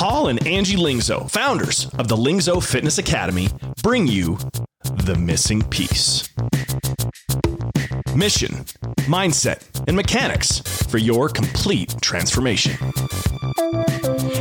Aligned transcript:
Paul 0.00 0.28
and 0.28 0.46
Angie 0.46 0.78
Lingzo, 0.78 1.30
founders 1.30 1.84
of 1.98 2.08
the 2.08 2.16
Lingzo 2.16 2.64
Fitness 2.66 2.96
Academy, 2.96 3.50
bring 3.82 4.06
you 4.06 4.38
The 5.04 5.14
Missing 5.14 5.64
Piece. 5.64 6.26
Mission, 8.16 8.64
mindset, 9.10 9.62
and 9.86 9.94
mechanics 9.94 10.60
for 10.86 10.96
your 10.96 11.28
complete 11.28 11.94
transformation. 12.00 12.78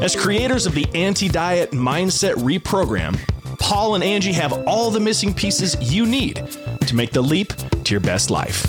As 0.02 0.16
creators 0.16 0.66
of 0.66 0.76
the 0.76 0.88
Anti 0.96 1.28
Diet 1.28 1.72
Mindset 1.72 2.36
Reprogram, 2.36 3.20
Paul 3.60 3.96
and 3.96 4.04
Angie 4.04 4.32
have 4.32 4.54
all 4.66 4.90
the 4.90 5.02
missing 5.02 5.34
pieces 5.34 5.76
you 5.82 6.06
need 6.06 6.38
to 6.88 6.96
make 6.96 7.12
the 7.12 7.22
leap 7.22 7.52
to 7.84 7.94
your 7.94 8.00
best 8.00 8.32
life. 8.32 8.66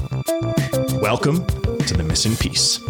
Welcome 1.01 1.47
to 1.47 1.95
The 1.97 2.03
Missing 2.05 2.35
Piece. 2.39 2.81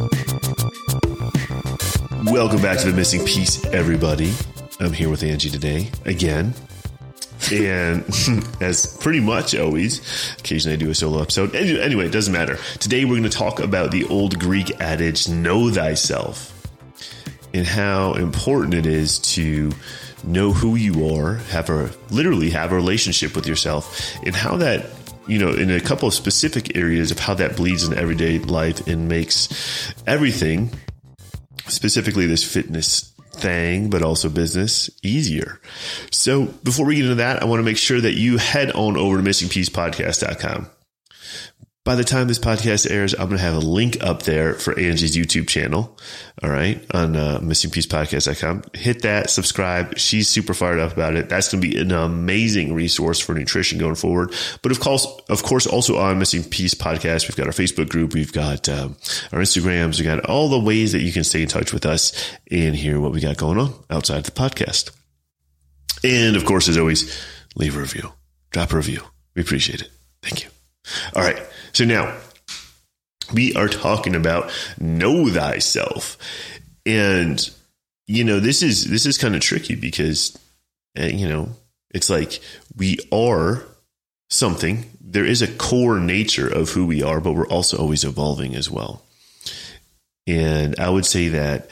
Welcome 2.25 2.61
back 2.61 2.79
to 2.81 2.91
the 2.91 2.97
missing 2.97 3.25
piece, 3.25 3.65
everybody. 3.67 4.35
I'm 4.79 4.93
here 4.93 5.09
with 5.09 5.23
Angie 5.23 5.49
today 5.49 5.91
again. 6.05 6.53
And 7.51 8.05
as 8.61 8.99
pretty 8.99 9.21
much 9.21 9.55
always, 9.55 10.35
occasionally 10.39 10.75
I 10.75 10.77
do 10.77 10.91
a 10.91 10.95
solo 10.95 11.23
episode. 11.23 11.55
Anyway, 11.55 12.07
it 12.07 12.13
doesn't 12.13 12.33
matter. 12.33 12.59
Today 12.79 13.07
we're 13.07 13.19
going 13.19 13.23
to 13.23 13.31
talk 13.31 13.59
about 13.59 13.91
the 13.91 14.05
old 14.05 14.39
Greek 14.39 14.71
adage, 14.83 15.31
know 15.31 15.71
thyself, 15.71 16.69
and 17.55 17.67
how 17.67 18.13
important 18.13 18.75
it 18.75 18.85
is 18.85 19.19
to 19.21 19.73
know 20.23 20.53
who 20.53 20.75
you 20.77 21.17
are, 21.17 21.37
have 21.37 21.71
a 21.71 21.91
literally 22.11 22.51
have 22.51 22.73
a 22.73 22.75
relationship 22.75 23.35
with 23.35 23.47
yourself, 23.47 24.15
and 24.27 24.37
how 24.37 24.59
that 24.59 24.91
you 25.27 25.39
know, 25.39 25.53
in 25.53 25.71
a 25.71 25.81
couple 25.81 26.09
of 26.09 26.15
specific 26.15 26.77
areas 26.77 27.11
of 27.11 27.19
how 27.19 27.35
that 27.35 27.57
bleeds 27.57 27.85
in 27.85 27.97
everyday 27.97 28.39
life 28.41 28.87
and 28.89 29.09
makes 29.09 29.95
everything 30.07 30.71
specifically 31.71 32.27
this 32.27 32.45
fitness 32.45 33.13
thing, 33.33 33.91
but 33.91 34.03
also 34.03 34.29
business 34.29 34.91
easier. 35.03 35.61
So 36.11 36.47
before 36.65 36.87
we 36.87 36.97
get 36.97 37.05
into 37.05 37.17
that, 37.17 37.43
I 37.43 37.47
want 37.47 37.61
to 37.61 37.65
make 37.65 37.79
sure 37.79 38.01
that 38.01 38.15
you 38.15 38.39
head 38.39 38.73
on 38.73 38.97
over 38.97 39.17
to 39.17 39.23
missingpiecepodcast.com. 39.23 40.71
By 41.83 41.95
the 41.95 42.05
time 42.05 42.29
this 42.29 42.39
podcast 42.39 42.91
airs, 42.91 43.15
I'm 43.15 43.29
going 43.29 43.39
to 43.39 43.45
have 43.45 43.55
a 43.55 43.59
link 43.59 44.03
up 44.03 44.25
there 44.25 44.53
for 44.53 44.79
Angie's 44.79 45.17
YouTube 45.17 45.49
channel. 45.49 45.97
All 46.43 46.51
right. 46.51 46.85
On 46.93 47.17
uh, 47.17 47.41
missingpiecepodcast.com. 47.43 48.65
Hit 48.75 49.01
that, 49.03 49.31
subscribe. 49.31 49.97
She's 49.97 50.29
super 50.29 50.53
fired 50.53 50.79
up 50.79 50.93
about 50.93 51.17
it. 51.17 51.31
That's 51.31 51.51
going 51.51 51.63
to 51.63 51.69
be 51.69 51.79
an 51.79 51.91
amazing 51.91 52.75
resource 52.75 53.19
for 53.19 53.35
nutrition 53.35 53.79
going 53.79 53.95
forward. 53.95 54.35
But 54.61 54.73
of 54.73 54.81
course, 54.81 55.07
of 55.31 55.43
course, 55.43 55.67
also 55.67 55.97
on 55.97 56.19
Missing 56.19 56.45
Piece 56.45 56.75
Podcast, 56.75 57.29
we've 57.29 57.37
got 57.37 57.47
our 57.47 57.53
Facebook 57.53 57.89
group. 57.89 58.13
We've 58.13 58.33
got 58.33 58.69
um, 58.69 58.97
our 59.33 59.41
Instagrams. 59.41 59.99
We've 59.99 60.07
got 60.07 60.27
all 60.27 60.51
the 60.51 60.61
ways 60.61 60.93
that 60.93 61.01
you 61.01 61.13
can 61.13 61.25
stay 61.25 61.41
in 61.41 61.49
touch 61.49 61.73
with 61.73 61.87
us 61.87 62.13
and 62.51 62.77
hear 62.77 63.01
what 63.01 63.13
we 63.13 63.21
got 63.21 63.39
going 63.39 63.59
on 63.59 63.73
outside 63.89 64.25
the 64.25 64.33
podcast. 64.33 64.91
And 66.05 66.37
of 66.37 66.45
course, 66.45 66.69
as 66.69 66.77
always, 66.77 67.19
leave 67.57 67.75
a 67.75 67.81
review, 67.81 68.13
drop 68.51 68.75
a 68.75 68.77
review. 68.77 69.03
We 69.35 69.41
appreciate 69.41 69.81
it. 69.81 69.89
Thank 70.23 70.45
you. 70.45 70.51
All 71.15 71.23
right. 71.23 71.43
So 71.73 71.85
now 71.85 72.17
we 73.33 73.55
are 73.55 73.69
talking 73.69 74.15
about 74.15 74.51
know 74.79 75.29
thyself. 75.29 76.17
And 76.87 77.49
you 78.07 78.25
know, 78.25 78.41
this 78.41 78.63
is 78.63 78.85
this 78.87 79.07
is 79.07 79.19
kind 79.19 79.35
of 79.35 79.41
tricky 79.41 79.75
because 79.75 80.37
uh, 80.99 81.05
you 81.05 81.29
know, 81.29 81.51
it's 81.93 82.11
like 82.11 82.41
we 82.77 82.99
are 83.13 83.65
something. 84.31 84.91
There 85.01 85.25
is 85.25 85.43
a 85.43 85.53
core 85.53 85.99
nature 85.99 86.49
of 86.49 86.71
who 86.71 86.87
we 86.87 87.03
are, 87.03 87.21
but 87.21 87.33
we're 87.33 87.49
also 87.49 87.77
always 87.77 88.05
evolving 88.05 88.55
as 88.55 88.71
well. 88.71 89.03
And 90.27 90.79
I 90.79 90.89
would 90.89 91.07
say 91.07 91.29
that 91.29 91.71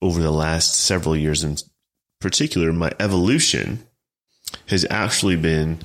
over 0.00 0.22
the 0.22 0.30
last 0.30 0.74
several 0.74 1.16
years 1.16 1.42
in 1.42 1.56
particular, 2.20 2.72
my 2.72 2.92
evolution 3.00 3.84
has 4.68 4.86
actually 4.88 5.36
been 5.36 5.78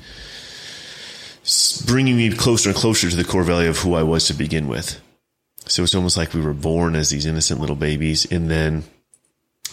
bringing 1.86 2.16
me 2.16 2.30
closer 2.32 2.70
and 2.70 2.78
closer 2.78 3.08
to 3.08 3.16
the 3.16 3.24
core 3.24 3.44
value 3.44 3.70
of 3.70 3.78
who 3.78 3.94
I 3.94 4.02
was 4.02 4.26
to 4.26 4.34
begin 4.34 4.68
with. 4.68 5.00
So 5.66 5.82
it's 5.82 5.94
almost 5.94 6.16
like 6.16 6.34
we 6.34 6.40
were 6.40 6.52
born 6.52 6.94
as 6.94 7.10
these 7.10 7.26
innocent 7.26 7.60
little 7.60 7.76
babies, 7.76 8.30
and 8.30 8.50
then 8.50 8.84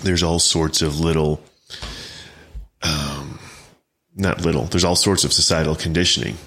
there's 0.01 0.23
all 0.23 0.39
sorts 0.39 0.81
of 0.81 0.99
little, 0.99 1.43
um, 2.81 3.39
not 4.15 4.41
little. 4.41 4.63
There's 4.63 4.83
all 4.83 4.95
sorts 4.95 5.23
of 5.23 5.33
societal 5.33 5.75
conditioning 5.75 6.37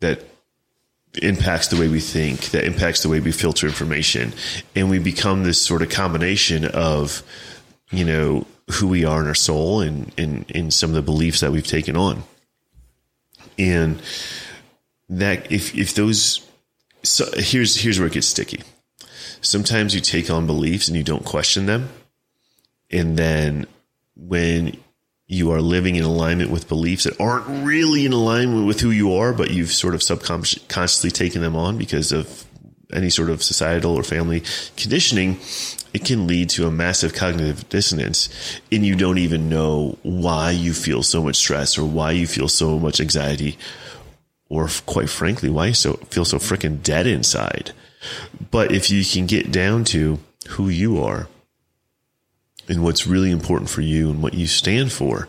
that 0.00 0.22
impacts 1.22 1.68
the 1.68 1.76
way 1.76 1.88
we 1.88 2.00
think, 2.00 2.50
that 2.50 2.64
impacts 2.64 3.02
the 3.02 3.08
way 3.08 3.20
we 3.20 3.32
filter 3.32 3.66
information, 3.66 4.32
and 4.74 4.90
we 4.90 4.98
become 4.98 5.44
this 5.44 5.60
sort 5.60 5.80
of 5.80 5.88
combination 5.88 6.64
of, 6.66 7.22
you 7.90 8.04
know, 8.04 8.46
who 8.70 8.88
we 8.88 9.04
are 9.04 9.20
in 9.20 9.26
our 9.26 9.34
soul 9.34 9.80
and 9.80 10.12
in 10.18 10.44
in 10.48 10.70
some 10.70 10.90
of 10.90 10.96
the 10.96 11.02
beliefs 11.02 11.40
that 11.40 11.52
we've 11.52 11.66
taken 11.66 11.96
on, 11.96 12.22
and 13.58 14.00
that 15.08 15.50
if 15.52 15.74
if 15.74 15.94
those 15.94 16.46
so 17.02 17.26
here's 17.36 17.76
here's 17.76 17.98
where 17.98 18.08
it 18.08 18.14
gets 18.14 18.26
sticky. 18.26 18.62
Sometimes 19.40 19.94
you 19.94 20.00
take 20.00 20.30
on 20.30 20.46
beliefs 20.46 20.88
and 20.88 20.96
you 20.96 21.04
don't 21.04 21.24
question 21.24 21.66
them. 21.66 21.90
And 22.90 23.16
then 23.16 23.66
when 24.16 24.78
you 25.26 25.52
are 25.52 25.60
living 25.60 25.96
in 25.96 26.04
alignment 26.04 26.50
with 26.50 26.68
beliefs 26.68 27.04
that 27.04 27.18
aren't 27.20 27.64
really 27.64 28.06
in 28.06 28.12
alignment 28.12 28.66
with 28.66 28.80
who 28.80 28.90
you 28.90 29.14
are, 29.14 29.32
but 29.32 29.50
you've 29.50 29.72
sort 29.72 29.94
of 29.94 30.02
subconsciously 30.02 31.10
taken 31.10 31.42
them 31.42 31.56
on 31.56 31.76
because 31.78 32.12
of 32.12 32.44
any 32.92 33.10
sort 33.10 33.30
of 33.30 33.42
societal 33.42 33.94
or 33.94 34.02
family 34.02 34.42
conditioning, 34.76 35.38
it 35.92 36.04
can 36.04 36.26
lead 36.26 36.50
to 36.50 36.66
a 36.66 36.70
massive 36.70 37.14
cognitive 37.14 37.68
dissonance 37.68 38.60
and 38.70 38.84
you 38.84 38.94
don't 38.94 39.18
even 39.18 39.48
know 39.48 39.98
why 40.02 40.50
you 40.50 40.72
feel 40.72 41.02
so 41.02 41.22
much 41.22 41.36
stress 41.36 41.78
or 41.78 41.84
why 41.84 42.10
you 42.12 42.26
feel 42.26 42.48
so 42.48 42.78
much 42.78 43.00
anxiety 43.00 43.56
or 44.48 44.68
quite 44.86 45.08
frankly, 45.08 45.50
why 45.50 45.66
you 45.66 45.74
so 45.74 45.94
feel 46.10 46.24
so 46.24 46.38
freaking 46.38 46.82
dead 46.82 47.06
inside. 47.06 47.72
But 48.50 48.72
if 48.72 48.90
you 48.90 49.04
can 49.04 49.26
get 49.26 49.50
down 49.50 49.84
to 49.86 50.18
who 50.50 50.68
you 50.68 51.02
are 51.02 51.28
and 52.68 52.82
what's 52.82 53.06
really 53.06 53.30
important 53.30 53.70
for 53.70 53.80
you 53.80 54.10
and 54.10 54.22
what 54.22 54.34
you 54.34 54.46
stand 54.46 54.92
for, 54.92 55.28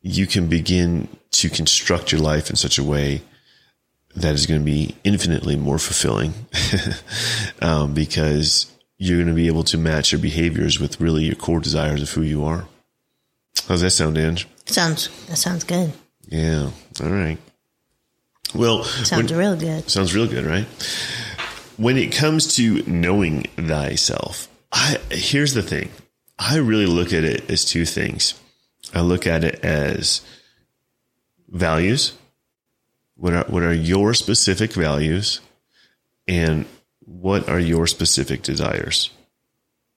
you 0.00 0.26
can 0.26 0.48
begin 0.48 1.08
to 1.30 1.48
construct 1.48 2.12
your 2.12 2.20
life 2.20 2.50
in 2.50 2.56
such 2.56 2.78
a 2.78 2.84
way 2.84 3.22
that 4.14 4.34
is 4.34 4.46
going 4.46 4.60
to 4.60 4.64
be 4.64 4.94
infinitely 5.04 5.56
more 5.56 5.78
fulfilling 5.78 6.34
um, 7.62 7.94
because 7.94 8.70
you're 8.98 9.16
going 9.16 9.28
to 9.28 9.34
be 9.34 9.46
able 9.46 9.64
to 9.64 9.78
match 9.78 10.12
your 10.12 10.20
behaviors 10.20 10.78
with 10.78 11.00
really 11.00 11.24
your 11.24 11.34
core 11.34 11.60
desires 11.60 12.02
of 12.02 12.10
who 12.10 12.22
you 12.22 12.44
are. 12.44 12.66
How's 13.68 13.80
that 13.80 13.90
sound, 13.90 14.18
Ange? 14.18 14.46
Sounds 14.66 15.08
that 15.26 15.36
sounds 15.36 15.64
good. 15.64 15.92
Yeah. 16.28 16.70
All 17.02 17.10
right. 17.10 17.38
Well, 18.54 18.84
sounds 18.84 19.30
when, 19.30 19.38
real 19.38 19.56
good. 19.56 19.90
Sounds 19.90 20.14
real 20.14 20.26
good, 20.26 20.44
right? 20.44 20.66
When 21.76 21.96
it 21.96 22.12
comes 22.12 22.56
to 22.56 22.82
knowing 22.86 23.44
thyself, 23.56 24.48
I 24.70 24.98
here's 25.10 25.54
the 25.54 25.62
thing. 25.62 25.90
I 26.38 26.56
really 26.56 26.86
look 26.86 27.12
at 27.12 27.24
it 27.24 27.50
as 27.50 27.64
two 27.64 27.84
things. 27.84 28.34
I 28.94 29.00
look 29.00 29.26
at 29.26 29.44
it 29.44 29.64
as 29.64 30.22
values. 31.48 32.12
What 33.16 33.32
are 33.32 33.44
what 33.44 33.62
are 33.62 33.72
your 33.72 34.14
specific 34.14 34.72
values 34.72 35.40
and 36.26 36.66
what 37.00 37.48
are 37.48 37.60
your 37.60 37.86
specific 37.86 38.42
desires? 38.42 39.10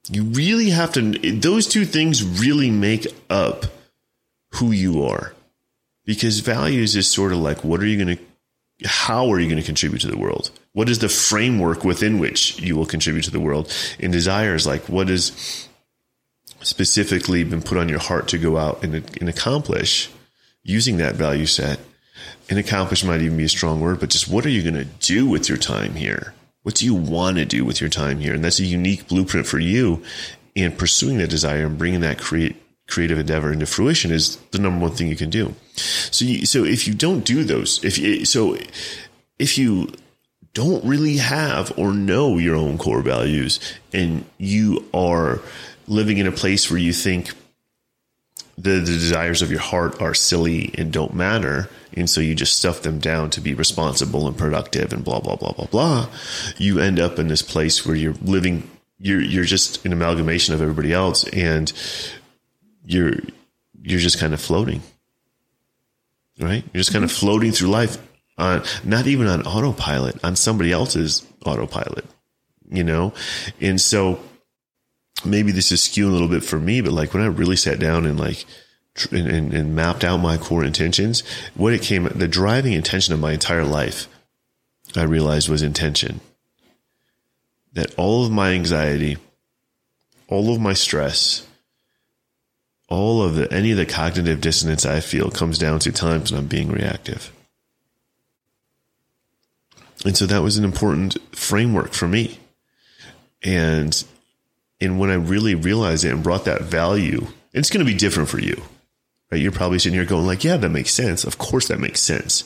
You 0.10 0.24
really 0.24 0.70
have 0.70 0.94
to 0.94 1.02
those 1.40 1.68
two 1.68 1.86
things 1.86 2.24
really 2.24 2.70
make 2.70 3.08
up 3.30 3.66
who 4.52 4.72
you 4.72 5.04
are. 5.04 5.34
Because 6.06 6.40
values 6.40 6.96
is 6.96 7.10
sort 7.10 7.34
of 7.34 7.40
like 7.40 7.64
what 7.64 7.82
are 7.82 7.88
you 7.88 8.04
going 8.04 8.16
to 8.18 8.24
how 8.84 9.32
are 9.32 9.40
you 9.40 9.48
going 9.48 9.62
to 9.62 9.66
contribute 9.66 10.00
to 10.00 10.08
the 10.08 10.18
world? 10.18 10.52
What 10.74 10.90
is 10.90 11.00
the 11.00 11.10
framework 11.10 11.84
within 11.86 12.20
which 12.20 12.60
you 12.60 12.76
will 12.76 12.86
contribute 12.86 13.24
to 13.24 13.32
the 13.32 13.40
world? 13.40 13.72
In 14.00 14.12
desires, 14.12 14.68
like 14.68 14.90
what 14.90 15.08
has 15.08 15.68
specifically 16.62 17.44
been 17.44 17.62
put 17.62 17.78
on 17.78 17.88
your 17.88 18.00
heart 18.00 18.28
to 18.30 18.38
go 18.38 18.58
out 18.58 18.84
and, 18.84 18.96
and 18.96 19.30
accomplish 19.30 20.10
using 20.64 20.98
that 20.98 21.16
value 21.16 21.46
set? 21.46 21.80
And 22.50 22.60
accomplish 22.60 23.04
might 23.04 23.22
even 23.22 23.38
be 23.38 23.46
a 23.46 23.50
strong 23.50 23.82
word, 23.82 24.00
but 24.00 24.10
just 24.10 24.28
what 24.28 24.46
are 24.46 24.50
you 24.50 24.62
going 24.62 24.76
to 24.76 24.86
do 24.86 25.28
with 25.28 25.50
your 25.50 25.58
time 25.58 25.96
here? 25.96 26.34
What 26.64 26.76
do 26.76 26.86
you 26.86 26.96
want 26.96 27.38
to 27.38 27.46
do 27.46 27.66
with 27.66 27.80
your 27.82 27.90
time 27.90 28.20
here? 28.20 28.34
And 28.34 28.44
that's 28.44 28.60
a 28.60 28.66
unique 28.66 29.08
blueprint 29.08 29.48
for 29.48 29.60
you. 29.60 30.04
And 30.56 30.78
pursuing 30.78 31.18
that 31.18 31.30
desire 31.30 31.66
and 31.66 31.78
bringing 31.78 32.02
that 32.02 32.18
create 32.18 32.56
creative 32.88 33.18
endeavor 33.18 33.52
into 33.52 33.66
fruition 33.66 34.12
is 34.12 34.38
the 34.52 34.60
number 34.60 34.80
one 34.80 34.92
thing 34.92 35.08
you 35.08 35.16
can 35.16 35.30
do. 35.30 35.56
So, 35.76 36.26
you, 36.26 36.46
so 36.46 36.64
if 36.64 36.88
you 36.88 36.94
don't 36.94 37.26
do 37.26 37.44
those, 37.44 37.84
if 37.84 37.98
you, 37.98 38.26
so 38.26 38.58
if 39.40 39.58
you 39.58 39.92
don't 40.54 40.84
really 40.86 41.18
have 41.18 41.78
or 41.78 41.94
know 41.94 42.38
your 42.38 42.56
own 42.56 42.78
core 42.78 43.02
values 43.02 43.60
and 43.94 44.26
you 44.38 44.86
are 44.94 45.42
living 45.88 46.18
in 46.18 46.28
a 46.28 46.32
place 46.32 46.70
where 46.72 46.80
you 46.80 46.94
think 46.94 47.34
the, 48.58 48.72
the 48.72 48.86
desires 48.86 49.42
of 49.42 49.52
your 49.52 49.60
heart 49.60 50.02
are 50.02 50.14
silly 50.14 50.74
and 50.78 50.94
don't 50.94 51.14
matter, 51.14 51.70
and 51.94 52.10
so 52.10 52.22
you 52.22 52.34
just 52.34 52.58
stuff 52.58 52.82
them 52.82 53.00
down 53.00 53.30
to 53.32 53.42
be 53.42 53.54
responsible 53.54 54.28
and 54.28 54.38
productive 54.38 54.94
and 54.94 55.04
blah 55.04 55.20
blah 55.20 55.36
blah 55.36 55.52
blah 55.52 55.66
blah, 55.66 56.10
you 56.58 56.80
end 56.80 57.00
up 57.00 57.20
in 57.20 57.28
this 57.28 57.42
place 57.42 57.86
where 57.86 57.96
you're 57.96 58.16
living 58.22 58.70
you're 58.98 59.22
you're 59.22 59.44
just 59.44 59.86
an 59.86 59.92
amalgamation 59.92 60.54
of 60.54 60.62
everybody 60.62 60.94
else 60.94 61.28
and 61.30 61.74
you're 62.86 63.16
you're 63.82 64.00
just 64.00 64.20
kind 64.20 64.34
of 64.34 64.42
floating. 64.42 64.82
Right? 66.40 66.64
You're 66.74 66.82
just 66.82 66.92
kind 66.92 67.06
of 67.06 67.12
floating 67.12 67.52
through 67.52 67.70
life 67.70 67.98
on 68.38 68.64
not 68.84 69.08
even 69.08 69.28
on 69.28 69.44
autopilot, 69.44 70.24
on 70.24 70.36
somebody 70.36 70.72
else's 70.72 71.26
autopilot. 71.46 72.06
You 72.70 72.84
know? 72.84 73.14
And 73.62 73.80
so 73.80 74.20
maybe 75.24 75.52
this 75.52 75.72
is 75.72 75.82
skewing 75.82 76.10
a 76.10 76.12
little 76.12 76.28
bit 76.28 76.44
for 76.44 76.60
me, 76.60 76.82
but 76.82 76.92
like 76.92 77.14
when 77.14 77.24
I 77.24 77.28
really 77.28 77.56
sat 77.56 77.80
down 77.80 78.06
and 78.06 78.20
like 78.20 78.46
and, 79.12 79.28
and, 79.28 79.54
and 79.54 79.76
mapped 79.76 80.04
out 80.04 80.18
my 80.18 80.38
core 80.38 80.64
intentions, 80.64 81.22
what 81.54 81.74
it 81.74 81.82
came 81.82 82.06
the 82.06 82.28
driving 82.28 82.74
intention 82.74 83.14
of 83.14 83.20
my 83.20 83.34
entire 83.34 83.66
life, 83.66 84.08
I 84.96 85.04
realized 85.04 85.50
was 85.50 85.62
intention. 85.62 86.22
That 87.74 87.94
all 87.98 88.26
of 88.26 88.32
my 88.32 88.52
anxiety, 88.52 89.18
all 90.28 90.54
of 90.54 90.62
my 90.62 90.74
stress, 90.74 91.46
all 92.88 93.24
of 93.24 93.36
the 93.36 93.52
any 93.52 93.72
of 93.72 93.78
the 93.78 93.86
cognitive 93.86 94.42
dissonance 94.42 94.86
I 94.86 95.00
feel 95.00 95.32
comes 95.32 95.58
down 95.58 95.80
to 95.80 95.92
times 95.92 96.32
when 96.32 96.40
I'm 96.40 96.48
being 96.48 96.72
reactive. 96.72 97.32
And 100.06 100.16
so 100.16 100.26
that 100.28 100.44
was 100.44 100.58
an 100.58 100.64
important 100.64 101.18
framework 101.36 101.94
for 101.94 102.08
me. 102.08 102.40
And 103.44 104.04
and 104.80 105.00
when 105.00 105.10
I 105.10 105.16
really 105.16 105.56
realized 105.56 106.04
it 106.04 106.12
and 106.12 106.24
brought 106.24 106.46
that 106.46 106.62
value, 106.62 107.28
it's 107.54 107.70
going 107.70 107.86
to 107.86 107.92
be 107.92 107.98
different 107.98 108.30
for 108.30 108.40
you. 108.40 108.62
Right? 109.32 109.42
You're 109.42 109.52
probably 109.52 109.80
sitting 109.80 109.98
here 109.98 110.06
going 110.06 110.28
like, 110.28 110.44
yeah, 110.44 110.58
that 110.58 110.70
makes 110.70 110.94
sense. 110.94 111.24
Of 111.24 111.38
course 111.38 111.70
that 111.70 111.80
makes 111.80 112.02
sense. 112.02 112.44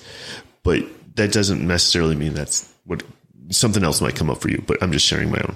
But 0.63 0.85
that 1.15 1.33
doesn't 1.33 1.65
necessarily 1.65 2.15
mean 2.15 2.33
that's 2.33 2.71
what 2.85 3.03
something 3.49 3.83
else 3.83 3.99
might 3.99 4.15
come 4.15 4.29
up 4.29 4.39
for 4.39 4.49
you, 4.49 4.63
but 4.65 4.81
I'm 4.81 4.91
just 4.91 5.05
sharing 5.05 5.31
my 5.31 5.39
own. 5.39 5.55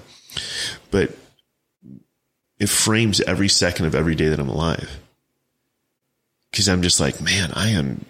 But 0.90 1.16
it 2.58 2.68
frames 2.68 3.20
every 3.20 3.48
second 3.48 3.86
of 3.86 3.94
every 3.94 4.14
day 4.14 4.28
that 4.28 4.40
I'm 4.40 4.48
alive. 4.48 5.00
Cause 6.52 6.68
I'm 6.68 6.82
just 6.82 7.00
like, 7.00 7.20
man, 7.20 7.50
I 7.52 7.70
am, 7.70 8.04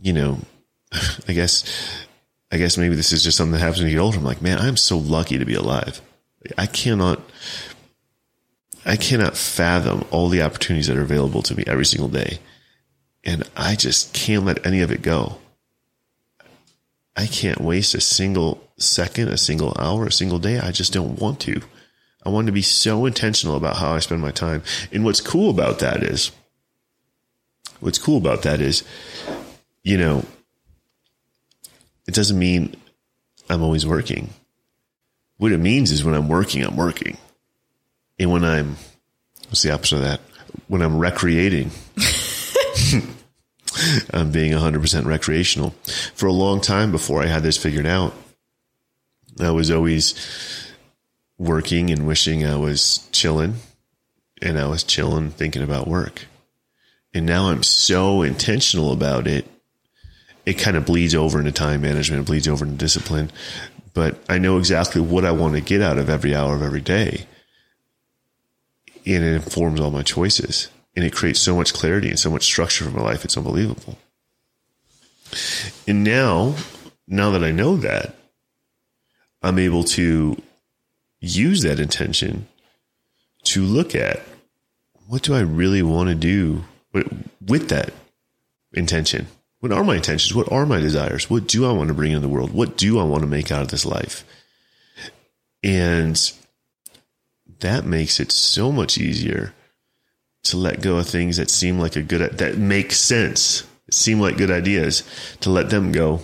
you 0.00 0.14
know, 0.14 0.38
I 1.28 1.32
guess, 1.34 1.64
I 2.50 2.56
guess 2.56 2.78
maybe 2.78 2.94
this 2.94 3.12
is 3.12 3.22
just 3.22 3.36
something 3.36 3.52
that 3.52 3.58
happens 3.58 3.80
when 3.80 3.88
you 3.88 3.96
get 3.96 4.02
older. 4.02 4.18
I'm 4.18 4.24
like, 4.24 4.40
man, 4.40 4.58
I'm 4.58 4.78
so 4.78 4.96
lucky 4.96 5.36
to 5.36 5.44
be 5.44 5.54
alive. 5.54 6.00
I 6.56 6.66
cannot, 6.66 7.20
I 8.86 8.96
cannot 8.96 9.36
fathom 9.36 10.06
all 10.10 10.30
the 10.30 10.40
opportunities 10.40 10.86
that 10.86 10.96
are 10.96 11.02
available 11.02 11.42
to 11.42 11.54
me 11.54 11.64
every 11.66 11.84
single 11.84 12.08
day. 12.08 12.38
And 13.24 13.48
I 13.54 13.74
just 13.74 14.14
can't 14.14 14.46
let 14.46 14.64
any 14.64 14.80
of 14.80 14.90
it 14.90 15.02
go. 15.02 15.38
I 17.14 17.26
can't 17.26 17.60
waste 17.60 17.94
a 17.94 18.00
single 18.00 18.66
second, 18.78 19.28
a 19.28 19.36
single 19.36 19.74
hour, 19.78 20.06
a 20.06 20.12
single 20.12 20.38
day. 20.38 20.60
I 20.60 20.70
just 20.70 20.92
don't 20.92 21.18
want 21.18 21.40
to. 21.40 21.60
I 22.24 22.30
want 22.30 22.46
to 22.46 22.52
be 22.52 22.62
so 22.62 23.06
intentional 23.06 23.56
about 23.56 23.76
how 23.76 23.92
I 23.92 24.00
spend 24.00 24.20
my 24.20 24.32
time. 24.32 24.62
And 24.92 25.04
what's 25.04 25.20
cool 25.20 25.50
about 25.50 25.78
that 25.78 26.02
is, 26.02 26.30
what's 27.80 27.98
cool 27.98 28.18
about 28.18 28.42
that 28.42 28.60
is, 28.60 28.82
you 29.82 29.96
know, 29.96 30.24
it 32.06 32.14
doesn't 32.14 32.38
mean 32.38 32.74
I'm 33.48 33.62
always 33.62 33.86
working. 33.86 34.30
What 35.36 35.52
it 35.52 35.58
means 35.58 35.90
is 35.92 36.04
when 36.04 36.14
I'm 36.14 36.28
working, 36.28 36.64
I'm 36.64 36.76
working. 36.76 37.16
And 38.18 38.32
when 38.32 38.44
I'm, 38.44 38.76
what's 39.46 39.62
the 39.62 39.70
opposite 39.70 39.96
of 39.96 40.02
that? 40.02 40.20
When 40.66 40.82
I'm 40.82 40.98
recreating, 40.98 41.70
I'm 44.12 44.32
being 44.32 44.52
100% 44.52 45.04
recreational. 45.04 45.70
For 46.14 46.26
a 46.26 46.32
long 46.32 46.60
time 46.60 46.90
before 46.90 47.22
I 47.22 47.26
had 47.26 47.44
this 47.44 47.56
figured 47.56 47.86
out, 47.86 48.12
I 49.40 49.52
was 49.52 49.70
always 49.70 50.14
working 51.38 51.90
and 51.90 52.06
wishing 52.06 52.44
I 52.44 52.56
was 52.56 53.08
chilling 53.12 53.54
and 54.42 54.58
I 54.58 54.66
was 54.66 54.82
chilling 54.82 55.30
thinking 55.30 55.62
about 55.62 55.88
work. 55.88 56.26
And 57.14 57.24
now 57.24 57.46
I'm 57.48 57.62
so 57.62 58.22
intentional 58.22 58.92
about 58.92 59.26
it. 59.26 59.46
It 60.44 60.54
kind 60.54 60.76
of 60.76 60.86
bleeds 60.86 61.14
over 61.14 61.38
into 61.38 61.52
time 61.52 61.82
management, 61.82 62.22
it 62.22 62.26
bleeds 62.26 62.48
over 62.48 62.64
into 62.64 62.76
discipline. 62.76 63.30
But 63.94 64.18
I 64.28 64.38
know 64.38 64.58
exactly 64.58 65.00
what 65.00 65.24
I 65.24 65.32
want 65.32 65.54
to 65.54 65.60
get 65.60 65.80
out 65.80 65.98
of 65.98 66.08
every 66.08 66.34
hour 66.34 66.54
of 66.54 66.62
every 66.62 66.80
day. 66.80 67.26
And 69.06 69.24
it 69.24 69.34
informs 69.34 69.80
all 69.80 69.90
my 69.90 70.02
choices. 70.02 70.68
And 70.94 71.04
it 71.04 71.12
creates 71.12 71.40
so 71.40 71.56
much 71.56 71.72
clarity 71.72 72.08
and 72.08 72.18
so 72.18 72.30
much 72.30 72.44
structure 72.44 72.84
for 72.84 72.90
my 72.90 73.02
life. 73.02 73.24
It's 73.24 73.36
unbelievable. 73.36 73.98
And 75.86 76.04
now, 76.04 76.54
now 77.06 77.30
that 77.30 77.44
I 77.44 77.50
know 77.50 77.76
that, 77.76 78.14
I'm 79.42 79.58
able 79.58 79.84
to 79.84 80.40
use 81.20 81.62
that 81.62 81.80
intention 81.80 82.48
to 83.44 83.62
look 83.62 83.94
at 83.94 84.22
what 85.06 85.22
do 85.22 85.34
I 85.34 85.40
really 85.40 85.82
want 85.82 86.08
to 86.10 86.14
do 86.14 86.64
with 87.40 87.68
that 87.70 87.92
intention? 88.72 89.26
What 89.60 89.72
are 89.72 89.82
my 89.82 89.96
intentions? 89.96 90.34
What 90.34 90.52
are 90.52 90.66
my 90.66 90.80
desires? 90.80 91.28
What 91.28 91.48
do 91.48 91.66
I 91.66 91.72
want 91.72 91.88
to 91.88 91.94
bring 91.94 92.12
into 92.12 92.20
the 92.20 92.28
world? 92.28 92.52
What 92.52 92.76
do 92.76 92.98
I 92.98 93.04
want 93.04 93.22
to 93.22 93.28
make 93.28 93.50
out 93.50 93.62
of 93.62 93.68
this 93.68 93.86
life? 93.86 94.24
And 95.64 96.32
that 97.60 97.84
makes 97.84 98.20
it 98.20 98.30
so 98.30 98.70
much 98.70 98.98
easier 98.98 99.54
to 100.44 100.56
let 100.56 100.80
go 100.80 100.98
of 100.98 101.08
things 101.08 101.38
that 101.38 101.50
seem 101.50 101.78
like 101.78 101.96
a 101.96 102.02
good, 102.02 102.38
that 102.38 102.56
make 102.56 102.92
sense, 102.92 103.66
seem 103.90 104.20
like 104.20 104.36
good 104.36 104.50
ideas, 104.50 105.02
to 105.40 105.50
let 105.50 105.70
them 105.70 105.90
go 105.90 106.20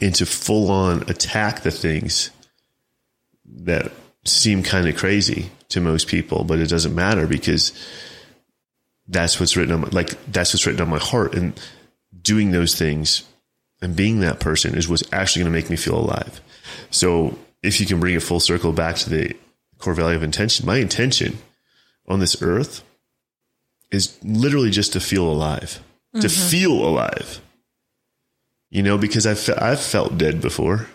and 0.00 0.14
to 0.14 0.24
full 0.24 0.70
on 0.70 1.02
attack 1.02 1.60
the 1.60 1.70
things 1.70 2.30
that 3.44 3.92
seem 4.24 4.62
kind 4.62 4.88
of 4.88 4.96
crazy 4.96 5.50
to 5.68 5.80
most 5.80 6.08
people, 6.08 6.44
but 6.44 6.58
it 6.58 6.68
doesn't 6.68 6.94
matter 6.94 7.26
because 7.26 7.72
that's 9.06 9.38
what's 9.38 9.56
written 9.56 9.74
on 9.74 9.80
my, 9.82 9.88
like 9.88 10.10
that's 10.32 10.54
what's 10.54 10.66
written 10.66 10.80
on 10.80 10.88
my 10.88 10.98
heart 10.98 11.34
and 11.34 11.58
doing 12.22 12.52
those 12.52 12.74
things 12.74 13.24
and 13.82 13.94
being 13.94 14.20
that 14.20 14.40
person 14.40 14.74
is 14.74 14.88
what's 14.88 15.02
actually 15.12 15.42
going 15.42 15.52
to 15.52 15.58
make 15.58 15.68
me 15.68 15.76
feel 15.76 15.98
alive. 15.98 16.40
So 16.90 17.38
if 17.62 17.80
you 17.80 17.86
can 17.86 18.00
bring 18.00 18.14
it 18.14 18.22
full 18.22 18.40
circle 18.40 18.72
back 18.72 18.96
to 18.96 19.10
the 19.10 19.36
core 19.78 19.94
value 19.94 20.16
of 20.16 20.22
intention, 20.22 20.64
my 20.64 20.76
intention 20.76 21.38
on 22.08 22.20
this 22.20 22.40
earth 22.40 22.82
is 23.90 24.18
literally 24.24 24.70
just 24.70 24.94
to 24.94 25.00
feel 25.00 25.30
alive, 25.30 25.80
mm-hmm. 26.14 26.20
to 26.20 26.28
feel 26.28 26.72
alive. 26.72 27.40
You 28.70 28.82
know, 28.82 28.98
because 28.98 29.26
I've 29.26 29.48
I've 29.60 29.80
felt 29.80 30.18
dead 30.18 30.40
before 30.40 30.88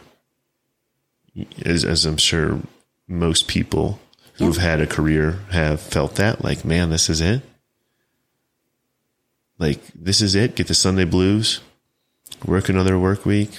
as, 1.66 1.84
as 1.86 2.06
I'm 2.06 2.18
sure 2.18 2.60
most 3.08 3.48
people 3.48 4.00
who've 4.36 4.56
yeah. 4.56 4.62
had 4.62 4.81
a 4.81 4.88
career 4.88 5.40
have 5.52 5.81
felt 5.81 6.16
that 6.16 6.44
like, 6.44 6.64
man, 6.64 6.90
this 6.90 7.09
is 7.09 7.21
it. 7.21 7.42
Like, 9.57 9.81
this 9.94 10.21
is 10.21 10.36
it. 10.36 10.56
Get 10.56 10.68
the 10.68 10.74
Sunday 10.74 11.04
blues, 11.04 11.59
work 12.45 12.69
another 12.69 12.98
work 12.98 13.26
week, 13.26 13.52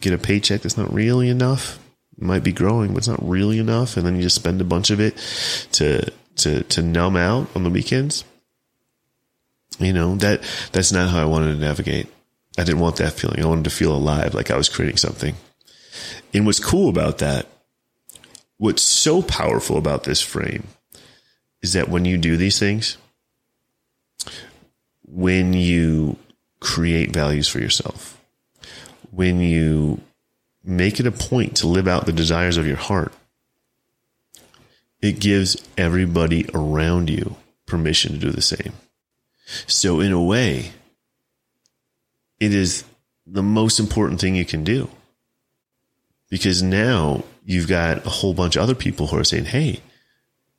get 0.00 0.14
a 0.14 0.18
paycheck 0.18 0.62
that's 0.62 0.78
not 0.78 0.92
really 0.92 1.28
enough. 1.28 1.78
It 2.16 2.24
might 2.24 2.42
be 2.42 2.52
growing, 2.52 2.92
but 2.92 2.98
it's 2.98 3.08
not 3.08 3.26
really 3.26 3.58
enough. 3.58 3.98
And 3.98 4.06
then 4.06 4.16
you 4.16 4.22
just 4.22 4.36
spend 4.36 4.62
a 4.62 4.64
bunch 4.64 4.90
of 4.90 5.00
it 5.00 5.16
to, 5.72 6.10
to, 6.36 6.62
to 6.62 6.82
numb 6.82 7.16
out 7.16 7.48
on 7.54 7.64
the 7.64 7.70
weekends. 7.70 8.24
You 9.78 9.92
know, 9.92 10.16
that, 10.16 10.42
that's 10.72 10.92
not 10.92 11.10
how 11.10 11.20
I 11.20 11.26
wanted 11.26 11.52
to 11.52 11.60
navigate. 11.60 12.06
I 12.56 12.64
didn't 12.64 12.80
want 12.80 12.96
that 12.96 13.12
feeling. 13.12 13.42
I 13.42 13.46
wanted 13.46 13.64
to 13.64 13.70
feel 13.70 13.94
alive, 13.94 14.32
like 14.32 14.50
I 14.50 14.56
was 14.56 14.70
creating 14.70 14.96
something. 14.96 15.34
And 16.32 16.46
what's 16.46 16.60
cool 16.60 16.88
about 16.88 17.18
that, 17.18 17.46
what's 18.58 18.82
so 18.82 19.22
powerful 19.22 19.76
about 19.76 20.04
this 20.04 20.20
frame 20.20 20.68
is 21.62 21.72
that 21.72 21.88
when 21.88 22.04
you 22.04 22.18
do 22.18 22.36
these 22.36 22.58
things, 22.58 22.96
when 25.02 25.52
you 25.52 26.16
create 26.60 27.12
values 27.12 27.48
for 27.48 27.58
yourself, 27.58 28.20
when 29.10 29.40
you 29.40 30.00
make 30.64 31.00
it 31.00 31.06
a 31.06 31.12
point 31.12 31.56
to 31.56 31.66
live 31.66 31.88
out 31.88 32.06
the 32.06 32.12
desires 32.12 32.56
of 32.56 32.66
your 32.66 32.76
heart, 32.76 33.12
it 35.00 35.20
gives 35.20 35.56
everybody 35.78 36.48
around 36.54 37.08
you 37.08 37.36
permission 37.66 38.12
to 38.12 38.18
do 38.18 38.30
the 38.30 38.42
same. 38.42 38.72
So, 39.66 40.00
in 40.00 40.12
a 40.12 40.22
way, 40.22 40.72
it 42.40 42.52
is 42.52 42.84
the 43.26 43.42
most 43.42 43.78
important 43.78 44.20
thing 44.20 44.34
you 44.34 44.44
can 44.44 44.64
do 44.64 44.88
because 46.28 46.62
now 46.62 47.24
you've 47.44 47.68
got 47.68 48.04
a 48.06 48.10
whole 48.10 48.34
bunch 48.34 48.56
of 48.56 48.62
other 48.62 48.74
people 48.74 49.06
who 49.06 49.18
are 49.18 49.24
saying, 49.24 49.46
Hey, 49.46 49.80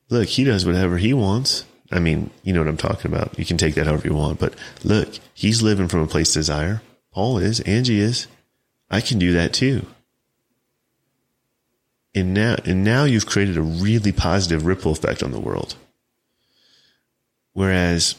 look, 0.09 0.27
he 0.27 0.43
does 0.43 0.65
whatever 0.65 0.97
he 0.97 1.13
wants. 1.13 1.65
I 1.91 2.00
mean, 2.00 2.31
you 2.43 2.53
know 2.53 2.59
what 2.59 2.67
I'm 2.67 2.77
talking 2.77 3.12
about. 3.12 3.38
You 3.39 3.45
can 3.45 3.57
take 3.57 3.75
that 3.75 3.88
however 3.88 4.07
you 4.07 4.15
want, 4.15 4.39
but 4.39 4.55
look, 4.83 5.09
he's 5.33 5.62
living 5.62 5.88
from 5.88 6.01
a 6.01 6.07
place 6.07 6.29
of 6.36 6.41
desire. 6.41 6.81
Paul 7.13 7.38
is, 7.38 7.62
Angie 7.62 8.00
is. 8.00 8.27
I 8.89 9.01
can 9.01 9.19
do 9.19 9.33
that 9.33 9.53
too. 9.53 9.86
And 12.13 12.33
now, 12.33 12.55
and 12.65 12.83
now 12.83 13.03
you've 13.03 13.25
created 13.25 13.57
a 13.57 13.62
really 13.62 14.12
positive 14.12 14.65
ripple 14.65 14.91
effect 14.91 15.21
on 15.21 15.31
the 15.31 15.39
world. 15.39 15.75
Whereas 17.53 18.15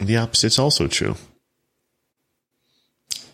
the 0.00 0.16
opposite's 0.16 0.58
also 0.58 0.86
true. 0.86 1.16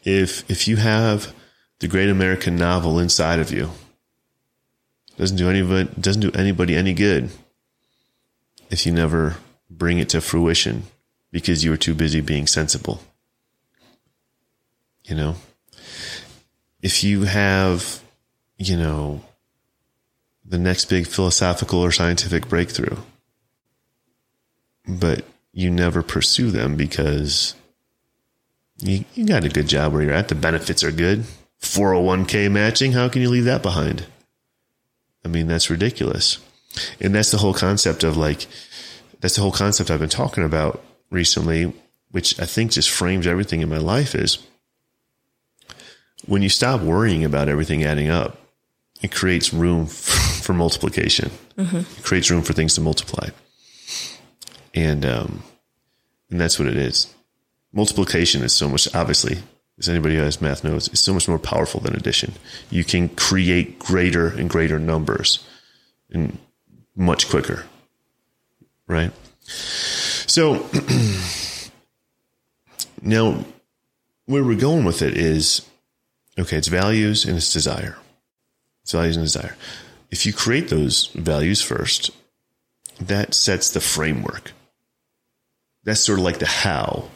If, 0.04 0.49
if 0.50 0.68
you 0.68 0.76
have 0.76 1.35
the 1.80 1.88
great 1.88 2.09
American 2.09 2.56
novel 2.56 2.99
inside 2.99 3.38
of 3.38 3.52
you. 3.52 3.71
Doesn't 5.16 5.37
do 5.37 5.49
anybody 5.49 5.88
doesn't 5.99 6.21
do 6.21 6.30
anybody 6.33 6.75
any 6.75 6.92
good 6.92 7.30
if 8.71 8.85
you 8.85 8.92
never 8.92 9.37
bring 9.71 9.99
it 9.99 10.09
to 10.11 10.21
fruition 10.21 10.85
because 11.30 11.64
you 11.64 11.71
were 11.71 11.76
too 11.76 11.95
busy 11.95 12.21
being 12.21 12.47
sensible. 12.47 13.00
You 15.04 15.14
know, 15.14 15.37
if 16.83 17.02
you 17.04 17.25
have, 17.25 18.00
you 18.59 18.76
know, 18.76 19.23
the 20.45 20.59
next 20.59 20.87
big 20.87 21.06
philosophical 21.06 21.80
or 21.80 21.92
scientific 21.92 22.49
breakthrough, 22.49 22.97
but 24.87 25.25
you 25.52 25.71
never 25.71 26.02
pursue 26.02 26.50
them 26.50 26.76
because 26.76 27.54
you, 28.78 29.04
you 29.14 29.26
got 29.26 29.45
a 29.45 29.49
good 29.49 29.68
job 29.68 29.92
where 29.92 30.02
you're 30.02 30.12
at. 30.12 30.28
The 30.28 30.35
benefits 30.35 30.85
are 30.85 30.92
good. 30.92 31.25
401k 31.61 32.51
matching, 32.51 32.93
how 32.93 33.09
can 33.09 33.23
you 33.23 33.31
leave 33.31 33.45
that 33.45 33.63
behind? 33.63 34.07
I 35.25 35.29
mean, 35.29 35.47
that's 35.47 35.71
ridiculous. 35.71 36.39
And 37.01 37.15
that's 37.15 37.31
the 37.31 37.39
whole 37.39 37.55
concept 37.55 38.05
of 38.05 38.17
like, 38.17 38.47
that's 39.21 39.37
the 39.37 39.43
whole 39.43 39.53
concept 39.53 39.91
I've 39.91 40.01
been 40.01 40.09
talking 40.09 40.45
about 40.45 40.83
recently, 41.11 41.73
which 42.11 42.39
I 42.39 42.47
think 42.47 42.73
just 42.73 42.91
frames 42.91 43.27
everything 43.27 43.61
in 43.61 43.69
my 43.69 43.79
life 43.79 44.15
is 44.15 44.39
when 46.27 46.43
you 46.43 46.49
stop 46.49 46.81
worrying 46.81 47.25
about 47.25 47.49
everything 47.49 47.85
adding 47.85 48.09
up, 48.09 48.39
it 49.03 49.13
creates 49.13 49.53
room 49.53 49.87
for 50.43 50.53
multiplication. 50.53 51.31
Mm-hmm. 51.57 51.79
It 51.79 52.03
creates 52.03 52.31
room 52.31 52.43
for 52.43 52.53
things 52.53 52.75
to 52.75 52.81
multiply. 52.81 53.29
And, 54.75 55.05
um, 55.05 55.43
and 56.31 56.41
that's 56.41 56.59
what 56.59 56.69
it 56.69 56.77
is. 56.77 57.13
Multiplication 57.73 58.43
is 58.43 58.53
so 58.53 58.69
much, 58.69 58.93
obviously, 58.95 59.39
as 59.78 59.88
anybody 59.88 60.16
who 60.16 60.23
has 60.23 60.40
math 60.40 60.64
knows, 60.64 60.88
is 60.88 61.00
so 61.00 61.12
much 61.12 61.28
more 61.28 61.38
powerful 61.38 61.80
than 61.80 61.95
addition. 61.95 62.33
You 62.71 62.85
can 62.85 63.09
create 63.11 63.78
greater 63.78 64.28
and 64.28 64.49
greater 64.49 64.78
numbers 64.78 65.47
and 66.11 66.38
much 66.95 67.28
quicker. 67.28 67.64
Right? 68.87 69.12
So 69.42 70.66
now 73.02 73.45
where 74.26 74.45
we're 74.45 74.59
going 74.59 74.85
with 74.85 75.02
it 75.02 75.16
is 75.16 75.66
okay, 76.38 76.56
it's 76.56 76.68
values 76.68 77.25
and 77.25 77.37
it's 77.37 77.52
desire. 77.52 77.97
It's 78.83 78.92
values 78.92 79.16
and 79.16 79.25
desire. 79.25 79.56
If 80.11 80.26
you 80.26 80.33
create 80.33 80.68
those 80.68 81.09
values 81.09 81.61
first, 81.61 82.11
that 83.00 83.35
sets 83.35 83.71
the 83.71 83.80
framework. 83.80 84.52
That's 85.85 86.00
sort 86.00 86.18
of 86.18 86.25
like 86.25 86.38
the 86.38 86.47
how, 86.47 87.09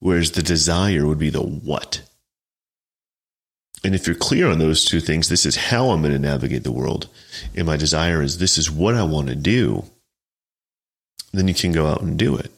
whereas 0.00 0.32
the 0.32 0.42
desire 0.42 1.06
would 1.06 1.18
be 1.18 1.30
the 1.30 1.42
what. 1.42 2.02
And 3.84 3.94
if 3.94 4.06
you're 4.06 4.16
clear 4.16 4.48
on 4.48 4.58
those 4.58 4.84
two 4.84 5.00
things, 5.00 5.28
this 5.28 5.46
is 5.46 5.56
how 5.56 5.90
I'm 5.90 6.02
going 6.02 6.12
to 6.12 6.18
navigate 6.18 6.64
the 6.64 6.72
world, 6.72 7.08
and 7.54 7.66
my 7.66 7.76
desire 7.76 8.22
is 8.22 8.38
this 8.38 8.58
is 8.58 8.70
what 8.70 8.94
I 8.94 9.04
want 9.04 9.28
to 9.28 9.36
do, 9.36 9.84
then 11.32 11.46
you 11.46 11.54
can 11.54 11.72
go 11.72 11.86
out 11.86 12.02
and 12.02 12.18
do 12.18 12.36
it. 12.36 12.50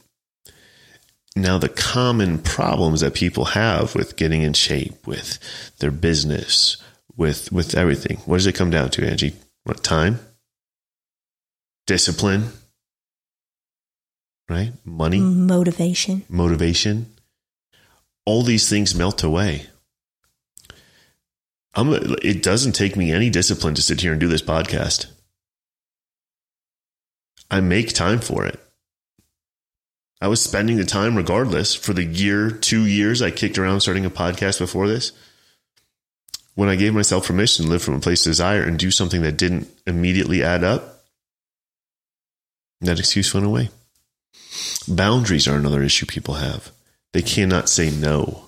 Now, 1.36 1.58
the 1.58 1.68
common 1.68 2.38
problems 2.38 3.00
that 3.02 3.14
people 3.14 3.44
have 3.46 3.94
with 3.94 4.16
getting 4.16 4.42
in 4.42 4.52
shape, 4.54 5.06
with 5.06 5.38
their 5.78 5.90
business, 5.90 6.76
with, 7.16 7.52
with 7.52 7.76
everything, 7.76 8.16
what 8.24 8.38
does 8.38 8.46
it 8.46 8.54
come 8.54 8.70
down 8.70 8.90
to, 8.90 9.06
Angie? 9.06 9.34
What 9.64 9.84
time? 9.84 10.18
Discipline, 11.86 12.48
right? 14.48 14.72
Money, 14.84 15.20
Motivation. 15.20 16.24
motivation. 16.28 17.06
All 18.30 18.44
these 18.44 18.68
things 18.68 18.94
melt 18.94 19.24
away. 19.24 19.66
I'm, 21.74 21.92
it 22.22 22.44
doesn't 22.44 22.76
take 22.76 22.94
me 22.94 23.10
any 23.10 23.28
discipline 23.28 23.74
to 23.74 23.82
sit 23.82 24.02
here 24.02 24.12
and 24.12 24.20
do 24.20 24.28
this 24.28 24.40
podcast. 24.40 25.06
I 27.50 27.60
make 27.60 27.92
time 27.92 28.20
for 28.20 28.46
it. 28.46 28.60
I 30.20 30.28
was 30.28 30.40
spending 30.40 30.76
the 30.76 30.84
time 30.84 31.16
regardless 31.16 31.74
for 31.74 31.92
the 31.92 32.04
year, 32.04 32.52
two 32.52 32.86
years 32.86 33.20
I 33.20 33.32
kicked 33.32 33.58
around 33.58 33.80
starting 33.80 34.06
a 34.06 34.10
podcast 34.10 34.60
before 34.60 34.86
this. 34.86 35.10
When 36.54 36.68
I 36.68 36.76
gave 36.76 36.94
myself 36.94 37.26
permission 37.26 37.64
to 37.64 37.70
live 37.72 37.82
from 37.82 37.94
a 37.94 38.00
place 38.00 38.24
of 38.24 38.30
desire 38.30 38.62
and 38.62 38.78
do 38.78 38.92
something 38.92 39.22
that 39.22 39.38
didn't 39.38 39.66
immediately 39.88 40.44
add 40.44 40.62
up, 40.62 41.02
that 42.80 43.00
excuse 43.00 43.34
went 43.34 43.46
away. 43.46 43.70
Boundaries 44.86 45.48
are 45.48 45.56
another 45.56 45.82
issue 45.82 46.06
people 46.06 46.34
have. 46.34 46.70
They 47.12 47.22
cannot 47.22 47.68
say 47.68 47.90
no. 47.90 48.46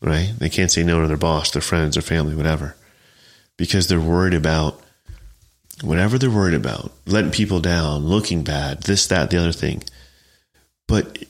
Right? 0.00 0.32
They 0.38 0.48
can't 0.48 0.70
say 0.70 0.82
no 0.82 1.00
to 1.00 1.06
their 1.06 1.16
boss, 1.16 1.50
their 1.50 1.62
friends, 1.62 1.94
their 1.94 2.02
family, 2.02 2.34
whatever. 2.34 2.76
Because 3.56 3.88
they're 3.88 4.00
worried 4.00 4.34
about 4.34 4.80
whatever 5.82 6.18
they're 6.18 6.30
worried 6.30 6.54
about, 6.54 6.92
letting 7.06 7.30
people 7.30 7.60
down, 7.60 8.04
looking 8.04 8.42
bad, 8.42 8.82
this, 8.82 9.06
that, 9.06 9.30
the 9.30 9.38
other 9.38 9.52
thing. 9.52 9.82
But 10.88 11.24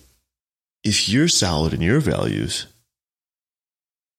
if 0.85 1.09
you're 1.09 1.29
solid 1.29 1.73
in 1.75 1.81
your 1.81 2.01
values 2.01 2.67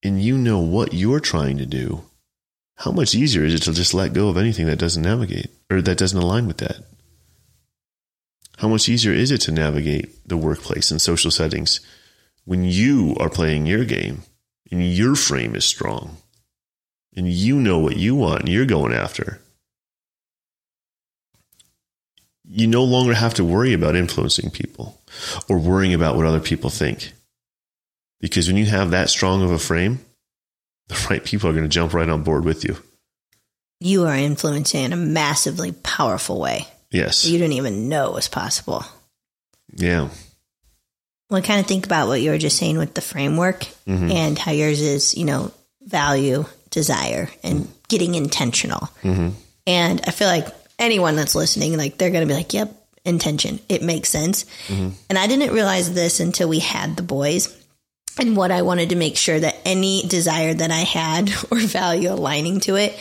and 0.04 0.22
you 0.22 0.38
know 0.38 0.60
what 0.60 0.94
you're 0.94 1.20
trying 1.20 1.58
to 1.58 1.66
do, 1.66 2.04
how 2.76 2.92
much 2.92 3.16
easier 3.16 3.44
is 3.44 3.56
it 3.56 3.64
to 3.64 3.74
just 3.74 3.94
let 3.94 4.14
go 4.14 4.30
of 4.30 4.38
anything 4.38 4.68
that 4.68 4.80
doesn't 4.80 5.04
navigate 5.04 5.50
or 5.72 5.82
that 5.82 5.98
doesn't 5.98 6.22
align 6.22 6.48
with 6.48 6.58
that? 6.58 6.84
How 8.58 8.68
much 8.68 8.90
easier 8.90 9.14
is 9.14 9.30
it 9.32 9.42
to 9.42 9.52
navigate 9.52 10.28
the 10.28 10.38
workplace 10.38 10.90
and 10.90 11.00
social 11.00 11.30
settings 11.30 11.80
when 12.46 12.64
you 12.66 13.16
are 13.20 13.30
playing 13.30 13.68
your 13.68 13.86
game 13.86 14.24
and 14.72 14.92
your 14.92 15.16
frame 15.16 15.56
is 15.56 15.64
strong 15.64 16.18
and 17.16 17.32
you 17.32 17.60
know 17.60 17.78
what 17.78 17.98
you 17.98 18.16
want 18.16 18.42
and 18.42 18.50
you're 18.50 18.66
going 18.66 18.94
after? 18.94 19.40
You 22.50 22.66
no 22.66 22.84
longer 22.84 23.14
have 23.14 23.36
to 23.36 23.46
worry 23.46 23.74
about 23.74 23.96
influencing 23.96 24.50
people 24.50 25.00
or 25.48 25.60
worrying 25.60 25.94
about 25.94 26.16
what 26.16 26.26
other 26.26 26.40
people 26.40 26.72
think. 26.72 27.14
Because 28.20 28.48
when 28.48 28.58
you 28.58 28.66
have 28.66 28.90
that 28.90 29.10
strong 29.10 29.44
of 29.44 29.52
a 29.52 29.60
frame, 29.60 30.00
the 30.88 31.08
right 31.10 31.24
people 31.24 31.48
are 31.48 31.54
going 31.54 31.66
to 31.66 31.70
jump 31.70 31.94
right 31.94 32.10
on 32.10 32.24
board 32.24 32.44
with 32.44 32.64
you. 32.64 32.78
You 33.80 34.06
are 34.06 34.16
influencing 34.16 34.86
in 34.86 34.94
a 34.94 34.98
massively 34.98 35.74
powerful 35.74 36.40
way. 36.40 36.66
Yes. 36.92 37.26
You 37.26 37.38
didn't 37.38 37.54
even 37.54 37.90
know 37.90 38.12
was 38.12 38.28
possible. 38.28 38.84
Yeah. 39.76 40.10
Well, 41.30 41.40
I 41.40 41.42
kind 41.46 41.60
of 41.60 41.66
think 41.66 41.86
about 41.86 42.08
what 42.08 42.22
you 42.22 42.32
were 42.32 42.38
just 42.38 42.58
saying 42.58 42.78
with 42.78 42.94
the 42.94 43.02
framework 43.02 43.66
Mm-hmm. 43.86 44.12
and 44.12 44.40
how 44.40 44.52
yours 44.52 44.82
is, 44.82 45.16
you 45.18 45.26
know, 45.26 45.52
value, 45.82 46.46
desire, 46.70 47.30
and 47.44 47.68
getting 47.88 48.16
intentional. 48.16 48.90
Mm-hmm. 49.04 49.30
And 49.66 50.02
I 50.08 50.12
feel 50.12 50.28
like 50.28 50.48
anyone 50.80 51.16
that's 51.16 51.36
listening, 51.36 51.78
like 51.78 51.98
they're 51.98 52.10
going 52.12 52.26
to 52.28 52.32
be 52.34 52.38
like, 52.38 52.54
yep, 52.54 52.72
intention. 53.06 53.60
It 53.70 53.82
makes 53.82 54.10
sense. 54.10 54.46
Mm-hmm. 54.68 54.90
And 55.10 55.18
I 55.18 55.28
didn't 55.28 55.54
realize 55.54 55.94
this 55.94 56.20
until 56.20 56.50
we 56.50 56.60
had 56.60 56.96
the 56.96 57.04
boys. 57.04 57.56
And 58.20 58.36
what 58.36 58.52
I 58.52 58.62
wanted 58.64 58.90
to 58.90 58.96
make 58.96 59.16
sure 59.16 59.40
that 59.40 59.56
any 59.64 60.04
desire 60.04 60.54
that 60.54 60.72
I 60.72 60.80
had 60.80 61.30
or 61.52 61.60
value 61.60 62.12
aligning 62.12 62.60
to 62.62 62.76
it, 62.76 62.98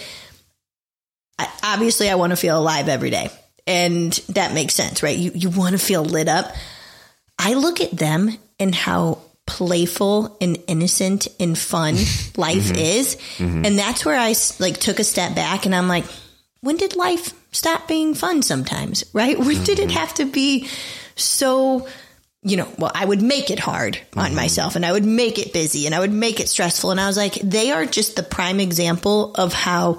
I, 1.39 1.49
obviously 1.63 2.11
I 2.11 2.15
want 2.17 2.31
to 2.31 2.37
feel 2.37 2.59
alive 2.59 2.89
every 2.89 3.11
day. 3.11 3.31
And 3.67 4.13
that 4.29 4.53
makes 4.55 4.75
sense, 4.75 5.03
right? 5.03 5.17
You, 5.17 5.33
you 5.35 5.51
want 5.51 5.73
to 5.73 5.85
feel 5.85 6.05
lit 6.05 6.29
up. 6.29 6.55
I 7.39 7.55
look 7.55 7.81
at 7.81 7.91
them 7.91 8.31
and 8.59 8.75
how 8.75 9.19
playful 9.47 10.37
and 10.41 10.59
innocent 10.67 11.29
and 11.39 11.57
fun 11.57 11.95
life 12.37 12.69
mm-hmm. 12.69 12.77
is. 12.77 13.17
Mm-hmm. 13.39 13.65
And 13.65 13.79
that's 13.79 14.05
where 14.05 14.19
I 14.19 14.35
like 14.59 14.79
took 14.79 14.99
a 14.99 15.05
step 15.05 15.35
back 15.35 15.67
and 15.67 15.75
I'm 15.75 15.89
like, 15.89 16.05
when 16.61 16.77
did 16.77 16.97
life 16.97 17.33
stop 17.53 17.87
being 17.87 18.15
fun 18.15 18.43
sometimes, 18.43 19.05
right? 19.13 19.39
When 19.47 19.63
did 19.65 19.79
it 19.79 19.89
mm-hmm. 19.89 19.99
have 19.99 20.15
to 20.15 20.25
be 20.25 20.69
so, 21.15 21.87
you 22.43 22.57
know, 22.57 22.69
well, 22.79 22.93
I 22.95 23.05
would 23.05 23.23
make 23.23 23.51
it 23.51 23.59
hard 23.59 23.99
on 24.17 24.35
myself 24.35 24.77
and 24.77 24.85
I 24.85 24.93
would 24.93 25.05
make 25.05 25.39
it 25.39 25.53
busy 25.53 25.87
and 25.87 25.95
I 25.95 26.01
would 26.01 26.13
make 26.13 26.41
it 26.41 26.49
stressful. 26.49 26.91
And 26.91 27.01
I 27.01 27.07
was 27.07 27.17
like, 27.17 27.35
they 27.35 27.71
are 27.71 27.87
just 27.87 28.17
the 28.17 28.23
prime 28.23 28.61
example 28.61 29.35
of 29.35 29.53
how 29.53 29.99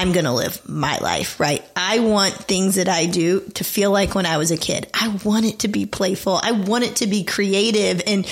I'm 0.00 0.12
going 0.12 0.24
to 0.24 0.32
live 0.32 0.68
my 0.68 0.98
life, 0.98 1.38
right? 1.38 1.64
I 1.76 2.00
want 2.00 2.34
things 2.34 2.74
that 2.74 2.88
I 2.88 3.06
do 3.06 3.40
to 3.54 3.64
feel 3.64 3.90
like 3.90 4.14
when 4.14 4.26
I 4.26 4.38
was 4.38 4.50
a 4.50 4.56
kid. 4.56 4.88
I 4.92 5.08
want 5.24 5.46
it 5.46 5.60
to 5.60 5.68
be 5.68 5.86
playful. 5.86 6.40
I 6.42 6.52
want 6.52 6.84
it 6.84 6.96
to 6.96 7.06
be 7.06 7.24
creative 7.24 8.02
and 8.06 8.26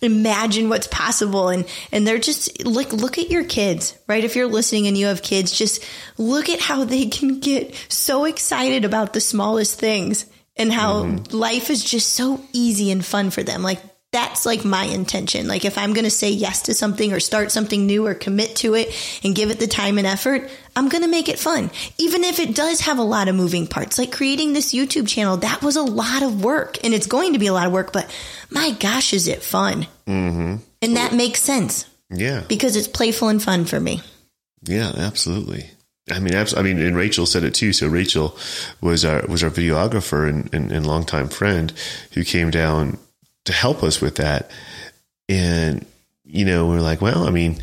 imagine 0.00 0.68
what's 0.68 0.86
possible. 0.86 1.48
And, 1.48 1.66
and 1.92 2.06
they're 2.06 2.18
just 2.18 2.64
look, 2.64 2.92
look 2.92 3.18
at 3.18 3.30
your 3.30 3.44
kids, 3.44 3.98
right? 4.06 4.22
If 4.22 4.36
you're 4.36 4.46
listening 4.46 4.86
and 4.86 4.96
you 4.96 5.06
have 5.06 5.22
kids, 5.22 5.50
just 5.50 5.84
look 6.16 6.48
at 6.48 6.60
how 6.60 6.84
they 6.84 7.06
can 7.06 7.40
get 7.40 7.74
so 7.88 8.24
excited 8.24 8.84
about 8.84 9.12
the 9.12 9.20
smallest 9.20 9.78
things 9.78 10.26
and 10.56 10.72
how 10.72 11.04
mm-hmm. 11.04 11.36
life 11.36 11.70
is 11.70 11.82
just 11.82 12.14
so 12.14 12.40
easy 12.52 12.90
and 12.90 13.04
fun 13.04 13.30
for 13.30 13.42
them. 13.42 13.62
Like 13.62 13.80
that's 14.10 14.46
like 14.46 14.64
my 14.64 14.84
intention. 14.84 15.46
Like 15.48 15.64
if 15.66 15.76
I'm 15.76 15.92
going 15.92 16.04
to 16.04 16.10
say 16.10 16.30
yes 16.30 16.62
to 16.62 16.74
something 16.74 17.12
or 17.12 17.20
start 17.20 17.52
something 17.52 17.86
new 17.86 18.06
or 18.06 18.14
commit 18.14 18.56
to 18.56 18.74
it 18.74 18.88
and 19.22 19.34
give 19.34 19.50
it 19.50 19.58
the 19.60 19.66
time 19.66 19.98
and 19.98 20.06
effort, 20.06 20.48
I'm 20.74 20.88
going 20.88 21.02
to 21.02 21.10
make 21.10 21.28
it 21.28 21.38
fun. 21.38 21.70
Even 21.98 22.24
if 22.24 22.38
it 22.38 22.54
does 22.54 22.80
have 22.80 22.98
a 22.98 23.02
lot 23.02 23.28
of 23.28 23.34
moving 23.34 23.66
parts, 23.66 23.98
like 23.98 24.10
creating 24.10 24.52
this 24.54 24.72
YouTube 24.72 25.06
channel, 25.08 25.36
that 25.38 25.60
was 25.62 25.76
a 25.76 25.82
lot 25.82 26.22
of 26.22 26.42
work 26.42 26.82
and 26.82 26.94
it's 26.94 27.06
going 27.06 27.34
to 27.34 27.38
be 27.38 27.48
a 27.48 27.52
lot 27.52 27.66
of 27.66 27.72
work, 27.72 27.92
but 27.92 28.08
my 28.50 28.70
gosh, 28.70 29.12
is 29.12 29.28
it 29.28 29.42
fun? 29.42 29.86
Mm-hmm. 30.06 30.56
And 30.80 30.96
that 30.96 31.12
makes 31.12 31.42
sense 31.42 31.84
Yeah. 32.10 32.44
because 32.48 32.76
it's 32.76 32.88
playful 32.88 33.28
and 33.28 33.42
fun 33.42 33.66
for 33.66 33.78
me. 33.78 34.00
Yeah, 34.62 34.90
absolutely. 34.96 35.70
I 36.10 36.18
mean, 36.20 36.34
abs- 36.34 36.56
I 36.56 36.62
mean, 36.62 36.80
and 36.80 36.96
Rachel 36.96 37.26
said 37.26 37.44
it 37.44 37.52
too. 37.54 37.74
So 37.74 37.86
Rachel 37.86 38.36
was 38.80 39.04
our 39.04 39.26
was 39.28 39.42
our 39.44 39.50
videographer 39.50 40.26
and, 40.26 40.48
and, 40.54 40.72
and 40.72 40.86
longtime 40.86 41.28
friend 41.28 41.70
who 42.14 42.24
came 42.24 42.50
down 42.50 42.98
to 43.48 43.52
help 43.52 43.82
us 43.82 44.00
with 44.00 44.16
that. 44.16 44.50
And 45.28 45.84
you 46.24 46.44
know, 46.44 46.66
we're 46.66 46.80
like, 46.80 47.00
well, 47.00 47.26
I 47.26 47.30
mean, 47.30 47.60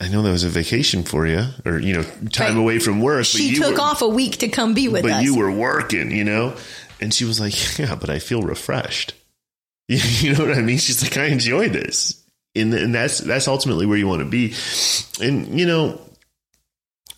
I 0.00 0.08
know 0.08 0.22
that 0.22 0.30
was 0.30 0.44
a 0.44 0.48
vacation 0.48 1.02
for 1.04 1.26
you, 1.26 1.44
or 1.64 1.78
you 1.78 1.94
know, 1.94 2.02
time 2.30 2.54
Right. 2.54 2.60
away 2.62 2.78
from 2.78 3.00
work. 3.00 3.24
She 3.24 3.48
you 3.50 3.56
took 3.56 3.76
were, 3.76 3.80
off 3.80 4.02
a 4.02 4.08
week 4.08 4.38
to 4.38 4.48
come 4.48 4.74
be 4.74 4.88
with 4.88 5.02
but 5.02 5.12
us. 5.12 5.16
But 5.18 5.24
you 5.24 5.36
were 5.36 5.50
working, 5.50 6.10
you 6.10 6.24
know. 6.24 6.54
And 7.00 7.12
she 7.12 7.24
was 7.24 7.38
like, 7.40 7.78
yeah, 7.78 7.94
but 7.94 8.10
I 8.10 8.18
feel 8.18 8.42
refreshed. 8.42 9.14
You 9.88 10.34
know 10.34 10.44
what 10.44 10.58
I 10.58 10.62
mean? 10.62 10.78
She's 10.78 11.02
like, 11.02 11.16
I 11.16 11.26
enjoy 11.26 11.68
this, 11.68 12.20
and 12.56 12.74
and 12.74 12.92
that's 12.92 13.18
that's 13.18 13.46
ultimately 13.46 13.86
where 13.86 13.96
you 13.98 14.08
want 14.08 14.18
to 14.20 14.28
be. 14.28 14.52
And 15.24 15.58
you 15.60 15.64
know, 15.66 16.00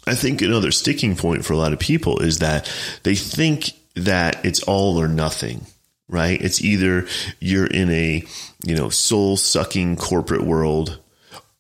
I 0.07 0.14
think 0.14 0.42
another 0.42 0.71
sticking 0.71 1.16
point 1.16 1.47
for 1.47 1.54
a 1.54 1.57
lot 1.57 1.73
of 1.73 1.78
people 1.78 2.18
is 2.18 2.40
that 2.40 2.71
they 3.04 3.14
think 3.14 3.73
that 3.95 4.45
it's 4.45 4.62
all 4.64 5.00
or 5.00 5.09
nothing, 5.09 5.66
right? 6.08 6.40
It's 6.40 6.62
either 6.62 7.06
you're 7.40 7.66
in 7.66 7.90
a, 7.90 8.24
you 8.64 8.74
know, 8.76 8.88
soul 8.88 9.36
sucking 9.36 9.96
corporate 9.96 10.42
world 10.42 10.98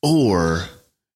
or 0.02 0.64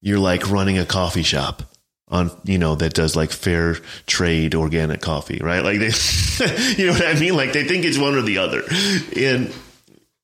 you're 0.01 0.19
like 0.19 0.51
running 0.51 0.79
a 0.79 0.87
coffee 0.87 1.23
shop 1.23 1.63
on, 2.09 2.31
you 2.45 2.59
know, 2.59 2.75
that 2.75 2.95
does 2.95 3.17
like 3.17 3.31
fair 3.31 3.77
trade 4.07 4.55
organic 4.55 5.01
coffee, 5.01 5.41
right? 5.43 5.65
Like 5.65 5.79
they, 5.79 5.87
you 6.77 6.87
know 6.87 6.93
what 6.93 7.07
I 7.07 7.19
mean? 7.19 7.37
Like 7.37 7.53
they 7.53 7.65
think 7.65 7.85
it's 7.85 7.99
one 7.99 8.15
or 8.15 8.23
the 8.23 8.39
other. 8.39 8.63
And 9.17 9.53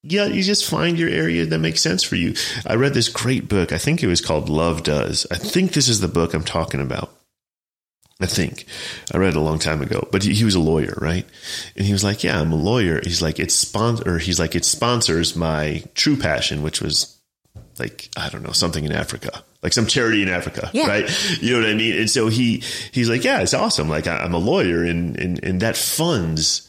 yeah, 0.02 0.26
you 0.26 0.42
just 0.42 0.68
find 0.68 0.98
your 0.98 1.08
area 1.08 1.46
that 1.46 1.58
makes 1.58 1.80
sense 1.80 2.02
for 2.02 2.16
you. 2.16 2.34
I 2.66 2.74
read 2.74 2.94
this 2.94 3.08
great 3.08 3.48
book. 3.48 3.72
I 3.72 3.78
think 3.78 4.02
it 4.02 4.06
was 4.06 4.20
called 4.20 4.48
Love 4.48 4.82
Does. 4.82 5.26
I 5.30 5.36
think 5.36 5.72
this 5.72 5.88
is 5.88 6.00
the 6.00 6.08
book 6.08 6.34
I'm 6.34 6.44
talking 6.44 6.80
about. 6.80 7.10
I 8.20 8.26
think 8.26 8.64
I 9.14 9.18
read 9.18 9.28
it 9.30 9.36
a 9.36 9.40
long 9.40 9.60
time 9.60 9.80
ago, 9.80 10.08
but 10.10 10.24
he, 10.24 10.34
he 10.34 10.44
was 10.44 10.56
a 10.56 10.60
lawyer, 10.60 10.94
right? 11.00 11.24
And 11.76 11.86
he 11.86 11.92
was 11.92 12.02
like, 12.02 12.24
"Yeah, 12.24 12.40
I'm 12.40 12.50
a 12.50 12.56
lawyer." 12.56 13.00
He's 13.04 13.22
like, 13.22 13.38
"It's 13.38 13.54
sponsor." 13.54 14.18
He's 14.18 14.40
like, 14.40 14.56
"It 14.56 14.64
sponsors 14.64 15.36
my 15.36 15.84
true 15.94 16.16
passion, 16.16 16.62
which 16.62 16.80
was 16.80 17.16
like 17.78 18.08
I 18.16 18.28
don't 18.28 18.42
know 18.42 18.50
something 18.50 18.84
in 18.84 18.90
Africa, 18.90 19.44
like 19.62 19.72
some 19.72 19.86
charity 19.86 20.22
in 20.22 20.28
Africa, 20.28 20.68
Yeah. 20.72 20.88
right? 20.88 21.38
You 21.40 21.52
know 21.52 21.60
what 21.60 21.70
I 21.70 21.74
mean?" 21.74 21.96
And 21.96 22.10
so 22.10 22.26
he 22.26 22.64
he's 22.90 23.08
like, 23.08 23.22
"Yeah, 23.22 23.40
it's 23.40 23.54
awesome. 23.54 23.88
Like 23.88 24.08
I, 24.08 24.16
I'm 24.16 24.34
a 24.34 24.38
lawyer, 24.38 24.82
and 24.82 25.16
and 25.16 25.42
and 25.44 25.60
that 25.62 25.76
funds." 25.76 26.64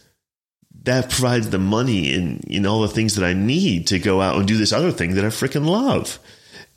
that 0.83 1.09
provides 1.09 1.49
the 1.49 1.59
money 1.59 2.13
and 2.13 2.41
know 2.47 2.71
all 2.71 2.81
the 2.81 2.87
things 2.87 3.15
that 3.15 3.25
I 3.25 3.33
need 3.33 3.87
to 3.87 3.99
go 3.99 4.21
out 4.21 4.37
and 4.37 4.47
do 4.47 4.57
this 4.57 4.71
other 4.71 4.91
thing 4.93 5.15
that 5.15 5.25
I 5.25 5.27
freaking 5.27 5.65
love. 5.67 6.19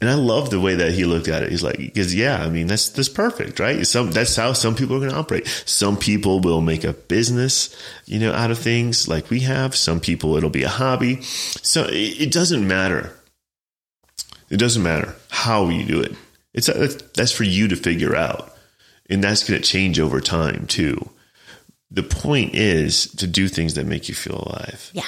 And 0.03 0.11
I 0.11 0.15
love 0.15 0.51
the 0.51 0.59
way 0.59 0.75
that 0.75 0.91
he 0.91 1.05
looked 1.05 1.29
at 1.29 1.45
it. 1.45 1.51
He's 1.53 1.63
like, 1.63 1.79
because 1.79 2.13
yeah, 2.13 2.43
I 2.43 2.49
mean 2.49 2.67
that's 2.67 2.89
that's 2.89 3.09
perfect, 3.09 3.61
right? 3.61 3.87
Some 3.87 4.11
that's 4.11 4.35
how 4.35 4.53
some 4.53 4.75
people 4.75 4.97
are 4.97 4.99
going 4.99 5.13
to 5.13 5.17
operate. 5.17 5.47
Some 5.65 5.97
people 5.97 6.41
will 6.41 6.61
make 6.61 6.83
a 6.83 6.93
business, 6.93 7.73
you 8.05 8.19
know, 8.19 8.33
out 8.33 8.51
of 8.51 8.59
things 8.59 9.07
like 9.07 9.31
we 9.31 9.41
have. 9.41 9.77
Some 9.77 10.01
people 10.01 10.37
it'll 10.37 10.51
be 10.51 10.65
a 10.65 10.69
hobby. 10.69 11.23
So 11.23 11.85
it, 11.85 12.21
it 12.21 12.33
doesn't 12.33 12.67
matter. 12.67 13.17
It 14.51 14.57
doesn't 14.57 14.83
matter 14.83 15.15
how 15.31 15.69
you 15.69 15.85
do 15.85 16.01
it. 16.01 16.17
It's 16.53 16.67
that's 17.13 17.31
for 17.31 17.45
you 17.45 17.69
to 17.69 17.77
figure 17.77 18.17
out, 18.17 18.53
and 19.09 19.23
that's 19.23 19.49
going 19.49 19.63
to 19.63 19.65
change 19.65 20.01
over 20.01 20.21
time 20.21 20.67
too 20.67 21.11
the 21.93 22.03
point 22.03 22.55
is 22.55 23.07
to 23.07 23.27
do 23.27 23.49
things 23.49 23.75
that 23.75 23.87
make 23.87 24.09
you 24.09 24.15
feel 24.15 24.43
alive 24.47 24.91
yeah. 24.95 25.03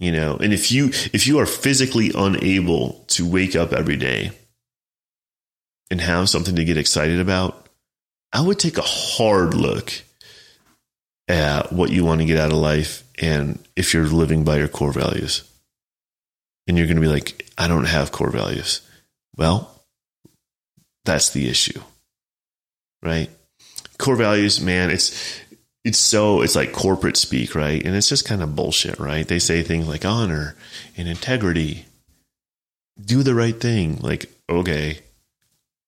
You 0.00 0.10
know? 0.10 0.36
And 0.36 0.52
if 0.52 0.72
you 0.72 0.86
if 1.12 1.28
you 1.28 1.38
are 1.38 1.46
physically 1.46 2.10
unable 2.12 3.04
to 3.08 3.28
wake 3.28 3.54
up 3.54 3.72
every 3.72 3.96
day 3.96 4.32
and 5.90 6.00
have 6.00 6.28
something 6.28 6.56
to 6.56 6.64
get 6.64 6.76
excited 6.76 7.20
about 7.20 7.68
i 8.32 8.40
would 8.40 8.58
take 8.58 8.78
a 8.78 8.82
hard 8.82 9.54
look 9.54 9.92
at 11.28 11.72
what 11.72 11.90
you 11.90 12.04
want 12.04 12.20
to 12.20 12.26
get 12.26 12.38
out 12.38 12.50
of 12.50 12.58
life 12.58 13.04
and 13.20 13.58
if 13.76 13.94
you're 13.94 14.06
living 14.06 14.42
by 14.42 14.56
your 14.56 14.68
core 14.68 14.92
values. 14.92 15.44
And 16.66 16.76
you're 16.76 16.86
going 16.86 16.96
to 16.96 17.02
be 17.02 17.08
like 17.08 17.48
i 17.56 17.68
don't 17.68 17.84
have 17.84 18.12
core 18.12 18.30
values. 18.30 18.80
Well 19.36 19.74
that's 21.04 21.30
the 21.30 21.48
issue 21.48 21.80
right? 23.02 23.30
Core 23.98 24.16
values 24.16 24.60
man 24.60 24.90
it's 24.90 25.40
it's 25.84 25.98
so 25.98 26.42
it's 26.42 26.56
like 26.56 26.72
corporate 26.72 27.16
speak, 27.16 27.54
right? 27.54 27.84
And 27.84 27.96
it's 27.96 28.08
just 28.08 28.26
kind 28.26 28.42
of 28.42 28.54
bullshit, 28.54 28.98
right? 28.98 29.26
They 29.26 29.38
say 29.38 29.62
things 29.62 29.88
like 29.88 30.04
honor 30.04 30.56
and 30.96 31.08
integrity, 31.08 31.86
do 33.02 33.22
the 33.22 33.34
right 33.34 33.58
thing. 33.58 33.98
Like, 34.00 34.30
okay, 34.48 34.98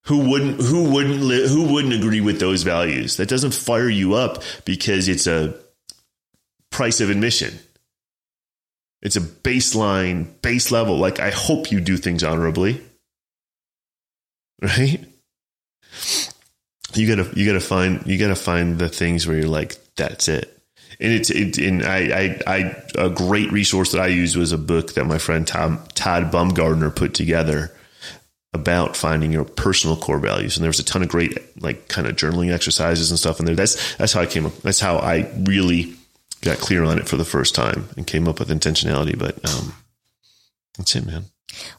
who 0.04 0.30
wouldn't 0.30 0.60
who 0.60 0.90
wouldn't 0.90 1.20
li- 1.20 1.48
who 1.48 1.72
wouldn't 1.72 1.94
agree 1.94 2.20
with 2.20 2.40
those 2.40 2.62
values? 2.62 3.16
That 3.18 3.28
doesn't 3.28 3.54
fire 3.54 3.88
you 3.88 4.14
up 4.14 4.42
because 4.64 5.08
it's 5.08 5.26
a 5.26 5.54
price 6.70 7.00
of 7.00 7.10
admission. 7.10 7.58
It's 9.02 9.16
a 9.16 9.20
baseline, 9.20 10.40
base 10.42 10.70
level. 10.70 10.96
Like, 10.96 11.18
I 11.18 11.30
hope 11.30 11.72
you 11.72 11.80
do 11.80 11.96
things 11.96 12.22
honorably, 12.22 12.80
right? 14.62 15.04
you 16.94 17.14
gotta 17.14 17.30
you 17.38 17.46
gotta 17.46 17.60
find 17.60 18.06
you 18.06 18.18
gotta 18.18 18.36
find 18.36 18.78
the 18.78 18.88
things 18.88 19.26
where 19.26 19.36
you're 19.36 19.48
like 19.48 19.76
that's 19.96 20.28
it 20.28 20.58
and 21.00 21.12
it's 21.12 21.30
it 21.30 21.58
and 21.58 21.82
I, 21.84 21.98
I 22.46 22.54
I 22.54 22.82
a 22.96 23.10
great 23.10 23.50
resource 23.52 23.92
that 23.92 24.00
I 24.00 24.06
used 24.08 24.36
was 24.36 24.52
a 24.52 24.58
book 24.58 24.94
that 24.94 25.04
my 25.04 25.18
friend 25.18 25.46
Tom 25.46 25.80
Todd 25.94 26.30
Bumgardner 26.32 26.94
put 26.94 27.14
together 27.14 27.72
about 28.54 28.96
finding 28.96 29.32
your 29.32 29.44
personal 29.44 29.96
core 29.96 30.18
values 30.18 30.56
and 30.56 30.62
there 30.62 30.68
was 30.68 30.78
a 30.78 30.84
ton 30.84 31.02
of 31.02 31.08
great 31.08 31.38
like 31.62 31.88
kind 31.88 32.06
of 32.06 32.16
journaling 32.16 32.52
exercises 32.52 33.10
and 33.10 33.18
stuff 33.18 33.40
in 33.40 33.46
there 33.46 33.54
that's 33.54 33.96
that's 33.96 34.12
how 34.12 34.20
I 34.20 34.26
came 34.26 34.44
up 34.46 34.54
that's 34.58 34.80
how 34.80 34.96
I 34.98 35.30
really 35.38 35.94
got 36.42 36.58
clear 36.58 36.84
on 36.84 36.98
it 36.98 37.08
for 37.08 37.16
the 37.16 37.24
first 37.24 37.54
time 37.54 37.88
and 37.96 38.06
came 38.06 38.28
up 38.28 38.38
with 38.38 38.48
intentionality 38.50 39.18
but 39.18 39.36
um 39.48 39.74
that's 40.76 40.94
it 40.96 41.06
man 41.06 41.24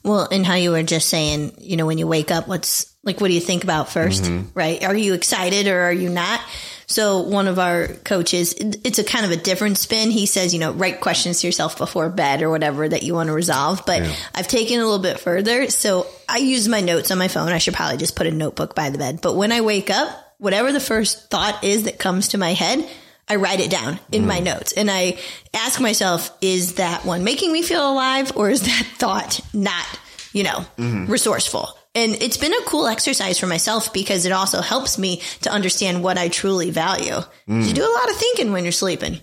Well, 0.04 0.28
and 0.32 0.46
how 0.46 0.56
you 0.56 0.72
were 0.72 0.84
just 0.84 1.10
saying, 1.10 1.54
you 1.60 1.78
know, 1.78 1.88
when 1.88 1.98
you 1.98 2.06
wake 2.06 2.30
up, 2.30 2.48
what's 2.48 2.96
like, 3.04 3.20
what 3.20 3.30
do 3.30 3.34
you 3.34 3.42
think 3.42 3.64
about 3.64 3.88
1st 3.88 4.22
Mm-hmm. 4.22 4.48
right? 4.54 4.84
Are 4.84 4.96
you 4.96 5.14
excited 5.16 5.68
or 5.68 5.82
are 5.82 5.92
you 5.94 6.10
not? 6.10 6.40
So 6.88 7.22
one 7.22 7.48
of 7.48 7.60
our 7.60 7.88
coaches, 7.88 8.54
it's 8.54 9.00
a 9.00 9.04
kind 9.04 9.26
of 9.26 9.32
a 9.32 9.36
different 9.36 9.78
spin. 9.78 10.12
He 10.12 10.26
says, 10.26 10.54
you 10.54 10.60
know, 10.60 10.72
write 10.72 11.02
questions 11.02 11.42
to 11.42 11.48
yourself 11.48 11.78
before 11.78 12.10
bed 12.10 12.42
or 12.42 12.50
whatever 12.50 12.88
that 12.88 13.04
you 13.04 13.14
want 13.14 13.28
to 13.28 13.34
resolve. 13.34 13.84
But 13.86 14.04
Yeah. 14.04 14.16
I've 14.36 14.48
taken 14.48 14.80
a 14.80 14.84
little 14.84 15.00
bit 15.00 15.20
further. 15.20 15.70
So 15.70 16.08
I 16.28 16.38
use 16.38 16.68
my 16.68 16.82
notes 16.82 17.12
on 17.12 17.18
my 17.18 17.28
phone. 17.28 17.50
I 17.50 17.58
should 17.58 17.74
probably 17.74 17.98
just 17.98 18.16
put 18.16 18.28
a 18.28 18.32
notebook 18.32 18.76
by 18.76 18.90
the 18.90 18.98
bed. 18.98 19.20
But 19.22 19.36
when 19.36 19.52
I 19.52 19.62
wake 19.62 19.90
up, 19.90 20.36
whatever 20.38 20.72
the 20.72 20.80
first 20.80 21.30
thought 21.30 21.64
is 21.64 21.84
that 21.84 22.00
comes 22.00 22.30
to 22.30 22.38
my 22.38 22.54
head, 22.54 22.88
I 23.30 23.38
write 23.38 23.62
it 23.62 23.72
down 23.72 24.00
in 24.12 24.28
my 24.28 24.36
mm-hmm. 24.36 24.46
notes 24.46 24.74
and 24.74 24.92
I 24.92 25.18
ask 25.54 25.80
myself, 25.80 26.36
is 26.42 26.76
that 26.76 27.06
one 27.06 27.24
making 27.24 27.54
me 27.54 27.62
feel 27.62 27.90
alive 27.90 28.36
or 28.36 28.50
is 28.50 28.64
that 28.64 28.86
thought 28.98 29.40
not, 29.54 29.86
you 30.34 30.44
know, 30.44 30.66
mm-hmm. 30.78 31.06
resourceful? 31.06 31.78
And 31.96 32.16
it's 32.22 32.38
been 32.38 32.54
a 32.54 32.66
cool 32.66 32.88
exercise 32.88 33.40
for 33.40 33.46
myself 33.48 33.94
because 33.94 34.26
it 34.26 34.32
also 34.32 34.62
helps 34.62 34.98
me 34.98 35.22
to 35.42 35.52
understand 35.52 36.04
what 36.04 36.18
I 36.18 36.28
truly 36.28 36.72
value. 36.72 37.18
You 37.48 37.64
hmm. 37.64 37.74
do 37.74 37.84
a 37.84 37.94
lot 37.94 38.10
of 38.10 38.16
thinking 38.16 38.52
when 38.52 38.64
you're 38.64 38.72
sleeping. 38.72 39.20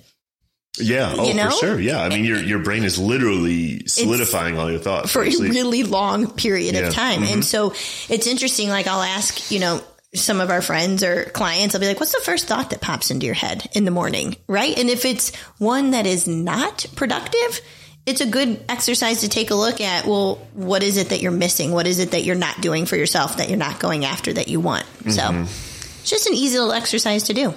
yeah 0.79 1.13
oh 1.19 1.27
You 1.27 1.35
know? 1.35 1.51
for 1.51 1.57
sure 1.57 1.81
yeah 1.81 2.01
I 2.01 2.09
mean 2.09 2.25
your 2.25 2.39
your 2.39 2.61
brain 2.61 2.85
is 2.85 2.97
literally 2.97 3.87
solidifying 3.89 4.57
all 4.57 4.71
your 4.71 4.79
thoughts 4.79 5.11
for 5.11 5.23
a 5.23 5.31
really 5.31 5.83
long 5.83 6.31
period 6.31 6.75
Yeah. 6.75 6.89
of 6.89 6.95
time. 6.95 7.23
And 7.23 7.43
mm-hmm. 7.43 7.43
so 7.43 7.73
it's 8.09 8.27
interesting. 8.29 8.69
Like 8.69 8.87
I'll 8.87 9.03
ask, 9.03 9.51
you 9.51 9.59
know, 9.59 9.83
some 10.15 10.41
of 10.41 10.51
our 10.51 10.63
friends 10.63 11.03
or 11.03 11.25
clients, 11.25 11.75
I'll 11.75 11.81
be 11.81 11.87
like, 11.87 12.01
what's 12.01 12.13
the 12.13 12.21
first 12.25 12.47
thought 12.49 12.71
that 12.71 12.81
pops 12.81 13.11
into 13.11 13.27
your 13.27 13.35
head 13.35 13.69
in 13.75 13.85
the 13.85 13.91
morning? 13.93 14.37
Right. 14.49 14.77
And 14.79 14.89
if 14.89 15.05
it's 15.05 15.35
one 15.59 15.91
that 15.91 16.07
is 16.07 16.27
not 16.27 16.87
productive, 16.97 17.61
it's 18.07 18.21
a 18.21 18.27
good 18.27 18.63
exercise 18.69 19.21
to 19.21 19.29
take 19.29 19.51
a 19.51 19.55
look 19.55 19.81
at. 19.81 20.07
Well, 20.07 20.37
what 20.55 20.83
is 20.83 20.97
it 20.97 21.11
that 21.11 21.21
you're 21.21 21.33
missing? 21.33 21.73
What 21.73 21.87
is 21.87 21.99
it 21.99 22.13
that 22.13 22.25
you're 22.25 22.37
not 22.37 22.61
doing 22.61 22.87
for 22.87 22.97
yourself 22.97 23.37
that 23.37 23.49
you're 23.49 23.59
not 23.59 23.81
going 23.81 24.05
after 24.05 24.33
that 24.33 24.49
you 24.49 24.61
want? 24.61 24.85
So 25.05 25.23
mm-hmm. 25.23 25.43
it's 25.43 26.11
just 26.11 26.27
an 26.27 26.35
easy 26.35 26.59
little 26.59 26.73
exercise 26.73 27.25
to 27.25 27.35
do. 27.35 27.55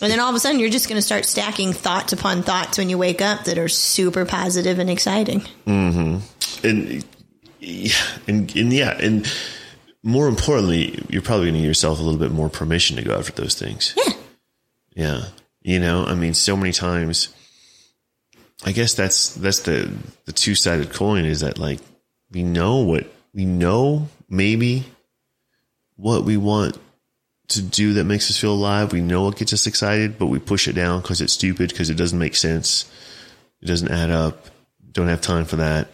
And 0.00 0.12
then 0.12 0.20
all 0.20 0.30
of 0.30 0.36
a 0.36 0.38
sudden, 0.38 0.60
you're 0.60 0.70
just 0.70 0.88
going 0.88 0.98
to 0.98 1.02
start 1.02 1.24
stacking 1.24 1.72
thoughts 1.72 2.12
upon 2.12 2.42
thoughts 2.42 2.78
when 2.78 2.88
you 2.88 2.98
wake 2.98 3.20
up 3.20 3.44
that 3.44 3.58
are 3.58 3.68
super 3.68 4.24
positive 4.24 4.78
and 4.78 4.88
exciting. 4.88 5.40
Mm-hmm. 5.66 6.66
and 6.66 7.04
yeah, 7.60 7.92
and, 8.28 8.56
and 8.56 8.72
yeah, 8.72 8.96
and 9.00 9.30
more 10.04 10.28
importantly, 10.28 11.04
you're 11.08 11.22
probably 11.22 11.46
going 11.46 11.54
to 11.54 11.60
give 11.60 11.68
yourself 11.68 11.98
a 11.98 12.02
little 12.02 12.20
bit 12.20 12.30
more 12.30 12.48
permission 12.48 12.96
to 12.96 13.02
go 13.02 13.16
after 13.16 13.32
those 13.32 13.56
things. 13.56 13.94
Yeah. 13.96 14.12
Yeah, 14.94 15.24
you 15.62 15.78
know, 15.78 16.04
I 16.04 16.14
mean, 16.14 16.34
so 16.34 16.56
many 16.56 16.72
times. 16.72 17.28
I 18.64 18.72
guess 18.72 18.94
that's 18.94 19.34
that's 19.34 19.60
the 19.60 19.92
the 20.24 20.32
two 20.32 20.54
sided 20.54 20.92
coin 20.92 21.24
is 21.24 21.40
that 21.40 21.58
like 21.58 21.80
we 22.30 22.42
know 22.42 22.78
what 22.78 23.06
we 23.32 23.44
know 23.44 24.08
maybe 24.28 24.84
what 25.96 26.24
we 26.24 26.36
want 26.36 26.78
to 27.48 27.62
do 27.62 27.94
that 27.94 28.04
makes 28.04 28.30
us 28.30 28.38
feel 28.38 28.52
alive. 28.52 28.92
We 28.92 29.00
know 29.00 29.24
what 29.24 29.36
gets 29.36 29.52
us 29.52 29.66
excited, 29.66 30.18
but 30.18 30.26
we 30.26 30.38
push 30.38 30.68
it 30.68 30.74
down 30.74 31.00
because 31.00 31.20
it's 31.20 31.32
stupid 31.32 31.70
because 31.70 31.90
it 31.90 31.96
doesn't 31.96 32.18
make 32.18 32.36
sense. 32.36 32.90
It 33.62 33.66
doesn't 33.66 33.90
add 33.90 34.10
up. 34.10 34.46
Don't 34.92 35.08
have 35.08 35.20
time 35.20 35.44
for 35.44 35.56
that. 35.56 35.88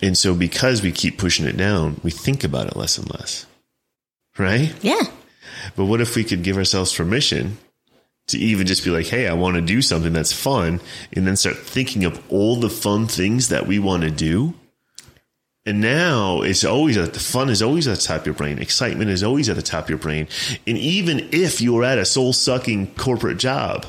And 0.00 0.16
so 0.16 0.34
because 0.34 0.82
we 0.82 0.92
keep 0.92 1.18
pushing 1.18 1.46
it 1.46 1.56
down, 1.56 2.00
we 2.02 2.10
think 2.10 2.44
about 2.44 2.68
it 2.68 2.76
less 2.76 2.96
and 2.96 3.10
less. 3.10 3.46
Right? 4.38 4.72
Yeah. 4.82 5.02
But 5.76 5.86
what 5.86 6.00
if 6.00 6.16
we 6.16 6.24
could 6.24 6.42
give 6.42 6.56
ourselves 6.56 6.94
permission 6.94 7.58
to 8.28 8.38
even 8.38 8.66
just 8.66 8.84
be 8.84 8.90
like, 8.90 9.06
hey, 9.06 9.26
I 9.26 9.34
want 9.34 9.56
to 9.56 9.60
do 9.60 9.82
something 9.82 10.12
that's 10.12 10.32
fun, 10.32 10.80
and 11.12 11.26
then 11.26 11.36
start 11.36 11.56
thinking 11.56 12.04
of 12.04 12.22
all 12.30 12.56
the 12.56 12.70
fun 12.70 13.06
things 13.06 13.48
that 13.48 13.66
we 13.66 13.78
want 13.78 14.02
to 14.02 14.10
do? 14.10 14.54
And 15.64 15.80
now 15.80 16.42
it's 16.42 16.64
always 16.64 16.96
at 16.96 17.14
the 17.14 17.20
fun 17.20 17.48
is 17.48 17.62
always 17.62 17.86
at 17.86 17.96
the 17.96 18.02
top 18.02 18.20
of 18.22 18.26
your 18.26 18.34
brain. 18.34 18.58
Excitement 18.58 19.10
is 19.10 19.22
always 19.22 19.48
at 19.48 19.54
the 19.54 19.62
top 19.62 19.84
of 19.84 19.90
your 19.90 19.98
brain. 19.98 20.26
And 20.66 20.76
even 20.76 21.28
if 21.30 21.60
you're 21.60 21.84
at 21.84 21.98
a 21.98 22.04
soul 22.04 22.32
sucking 22.32 22.94
corporate 22.96 23.38
job, 23.38 23.86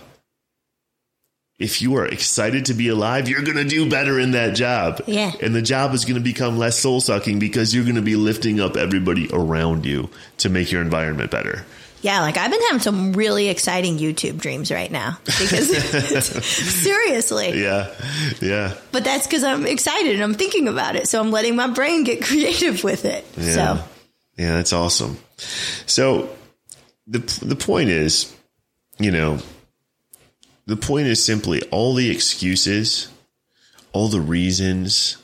if 1.58 1.82
you 1.82 1.96
are 1.96 2.06
excited 2.06 2.65
to 2.65 2.74
be 2.74 2.89
alive, 2.89 3.28
you're 3.28 3.41
going 3.41 3.58
to 3.58 3.63
do 3.63 3.89
better 3.89 4.19
in 4.19 4.32
that 4.32 4.56
job. 4.56 5.02
Yeah. 5.08 5.32
And 5.41 5.56
the 5.56 5.62
job 5.62 5.93
is 5.93 6.06
going 6.06 6.15
to 6.15 6.22
become 6.22 6.58
less 6.58 6.78
soul 6.78 7.02
sucking 7.02 7.39
because 7.39 7.74
you're 7.74 7.86
going 7.86 7.96
to 7.96 8.02
be 8.02 8.15
lifting 8.15 8.60
up 8.60 8.78
everybody 8.78 9.30
around 9.32 9.86
you 9.86 10.10
to 10.38 10.50
make 10.50 10.72
your 10.72 10.82
environment 10.82 11.32
better. 11.32 11.65
Yeah, 12.04 12.20
like 12.20 12.36
I've 12.36 12.52
been 12.52 12.62
having 12.63 12.82
some 12.82 13.13
really 13.13 13.48
exciting 13.48 13.98
YouTube 13.98 14.38
dreams 14.38 14.70
right 14.72 14.92
now 14.92 15.18
because 15.24 15.70
seriously. 16.46 17.62
Yeah. 17.62 17.89
Yeah. 18.42 18.76
But 18.92 19.06
that's 19.06 19.26
because 19.26 19.46
I'm 19.46 19.66
excited 19.66 20.13
and 20.13 20.22
I'm 20.22 20.34
thinking 20.34 20.68
about 20.68 20.98
it. 20.98 21.08
So 21.08 21.22
I'm 21.22 21.32
letting 21.32 21.56
my 21.56 21.68
brain 21.68 22.04
get 22.04 22.22
creative 22.26 22.84
with 22.84 23.06
it. 23.06 23.26
Yeah. 23.38 23.54
So 23.54 23.84
Yeah, 24.38 24.58
that's 24.58 24.74
awesome. 24.74 25.18
So 25.86 26.30
the 27.08 27.20
the 27.42 27.56
point 27.56 27.89
is, 27.89 28.36
you 29.00 29.12
know, 29.12 29.39
the 30.66 30.76
point 30.76 31.08
is 31.08 31.24
simply 31.24 31.62
all 31.70 31.94
the 31.94 32.12
excuses, 32.12 33.08
all 33.94 34.10
the 34.10 34.22
reasons, 34.22 35.16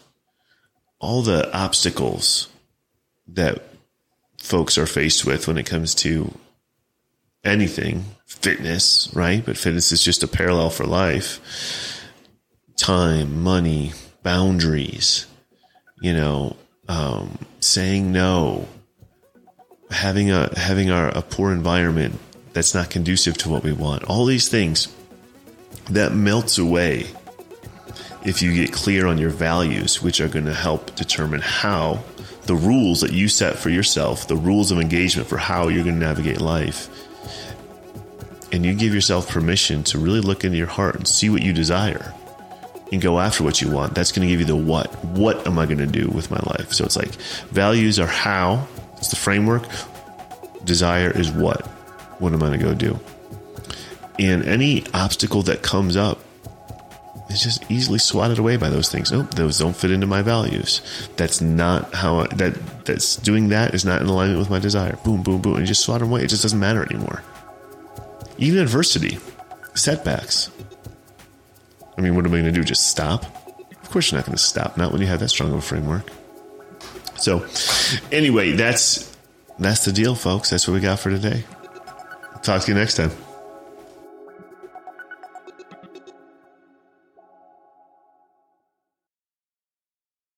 all 1.02 1.24
the 1.24 1.54
obstacles 1.54 2.48
that 3.28 3.64
folks 4.42 4.78
are 4.78 4.88
faced 4.88 5.26
with 5.26 5.46
when 5.46 5.58
it 5.58 5.66
comes 5.66 5.94
to 5.94 6.34
anything 7.44 8.06
fitness, 8.26 9.10
right? 9.14 9.46
But 9.46 9.58
fitness 9.58 9.92
is 9.92 10.04
just 10.04 10.24
a 10.24 10.28
parallel 10.28 10.70
for 10.70 10.86
life. 10.86 12.02
Time, 12.78 13.42
money, 13.42 13.94
boundaries, 14.24 15.26
you 16.02 16.14
know, 16.14 16.56
um, 16.88 17.38
saying 17.60 18.12
no, 18.12 18.68
having 19.92 20.32
a 20.32 20.58
having 20.58 20.90
our, 20.90 21.10
a 21.10 21.22
poor 21.22 21.52
environment 21.52 22.18
that's 22.54 22.74
not 22.74 22.90
conducive 22.90 23.38
to 23.40 23.50
what 23.50 23.64
we 23.64 23.74
want. 23.74 24.04
All 24.06 24.26
these 24.26 24.48
things 24.50 24.88
that 25.90 26.14
melts 26.14 26.58
away 26.58 27.08
if 28.26 28.42
you 28.42 28.54
get 28.54 28.74
clear 28.74 29.08
on 29.08 29.18
your 29.18 29.30
values, 29.30 30.02
which 30.02 30.20
are 30.20 30.28
going 30.28 30.46
to 30.46 30.54
help 30.54 30.96
determine 30.96 31.42
how 31.42 32.04
the 32.44 32.56
rules 32.56 33.02
that 33.02 33.14
you 33.14 33.28
set 33.28 33.58
for 33.58 33.70
yourself, 33.70 34.28
the 34.28 34.36
rules 34.36 34.72
of 34.72 34.80
engagement 34.80 35.28
for 35.28 35.38
how 35.38 35.68
you're 35.68 35.84
going 35.84 36.00
to 36.00 36.06
navigate 36.06 36.42
life. 36.42 36.90
And 38.52 38.66
you 38.66 38.74
give 38.74 38.94
yourself 38.94 39.30
permission 39.30 39.84
to 39.86 40.00
really 40.00 40.22
look 40.22 40.44
into 40.44 40.58
your 40.58 40.68
heart 40.68 40.96
and 40.96 41.08
see 41.08 41.30
what 41.30 41.44
you 41.44 41.54
desire 41.54 42.14
and 42.92 43.02
go 43.02 43.20
after 43.20 43.44
what 43.44 43.62
you 43.62 43.70
want. 43.70 43.94
That's 43.94 44.12
going 44.12 44.28
to 44.28 44.32
give 44.32 44.40
you 44.40 44.46
the 44.46 44.56
what. 44.56 44.88
What 45.06 45.46
am 45.46 45.60
I 45.60 45.66
going 45.66 45.78
to 45.78 45.88
do 45.88 46.08
with 46.08 46.32
my 46.32 46.40
life? 46.40 46.74
So 46.74 46.86
it's 46.86 46.96
like 46.96 47.14
values 47.52 48.00
are 48.00 48.08
how, 48.08 48.68
it's 48.98 49.10
the 49.10 49.16
framework. 49.16 49.64
Desire 50.64 51.12
is 51.12 51.32
what. 51.32 51.66
What 52.20 52.34
am 52.34 52.42
I 52.42 52.48
going 52.48 52.60
to 52.60 52.66
go 52.66 52.74
do? 52.74 53.00
And 54.18 54.44
any 54.46 54.84
obstacle 54.94 55.44
that 55.44 55.62
comes 55.62 55.96
up 55.96 56.20
is 57.30 57.44
just 57.44 57.70
easily 57.72 58.00
swatted 58.00 58.40
away 58.40 58.58
by 58.58 58.70
those 58.70 58.90
things. 58.90 59.14
Oh, 59.14 59.22
those 59.22 59.60
don't 59.60 59.76
fit 59.76 59.92
into 59.92 60.08
my 60.08 60.22
values. 60.22 60.82
That's 61.16 61.42
not 61.42 61.94
how 61.94 62.22
I, 62.22 62.28
that 62.36 62.86
that's 62.86 63.16
doing 63.16 63.50
that 63.50 63.74
is 63.74 63.86
not 63.86 64.02
in 64.02 64.08
alignment 64.08 64.40
with 64.40 64.50
my 64.50 64.60
desire. 64.60 64.98
Boom, 65.04 65.22
boom, 65.22 65.42
boom, 65.42 65.54
and 65.54 65.62
you 65.62 65.68
just 65.68 65.82
swat 65.82 66.00
them 66.00 66.10
away. 66.10 66.24
It 66.24 66.28
just 66.28 66.42
doesn't 66.42 66.60
matter 66.60 66.84
anymore. 66.84 67.24
Even 68.40 68.62
adversity, 68.62 69.20
setbacks. 69.76 70.50
I 71.98 72.02
mean, 72.02 72.16
what 72.16 72.26
am 72.26 72.32
I 72.32 72.40
going 72.40 72.46
to 72.46 72.52
do? 72.52 72.64
Just 72.64 72.88
stop? 72.88 73.26
Of 73.84 73.90
course, 73.92 74.12
you're 74.12 74.18
not 74.18 74.26
going 74.26 74.38
to 74.38 74.42
stop. 74.42 74.78
Not 74.78 74.92
when 74.94 75.02
you 75.02 75.08
have 75.08 75.20
that 75.20 75.30
strong 75.30 75.52
of 75.52 75.58
a 75.58 75.62
framework. 75.62 76.10
So, 77.18 77.46
anyway, 78.12 78.54
that's 78.54 79.14
that's 79.60 79.84
the 79.84 79.92
deal, 79.92 80.16
folks. 80.16 80.50
That's 80.50 80.68
what 80.68 80.74
we 80.74 80.80
got 80.80 81.00
for 81.00 81.10
today. 81.10 81.44
Talk 82.42 82.62
to 82.64 82.72
you 82.72 82.78
next 82.78 82.96
time. 82.96 83.12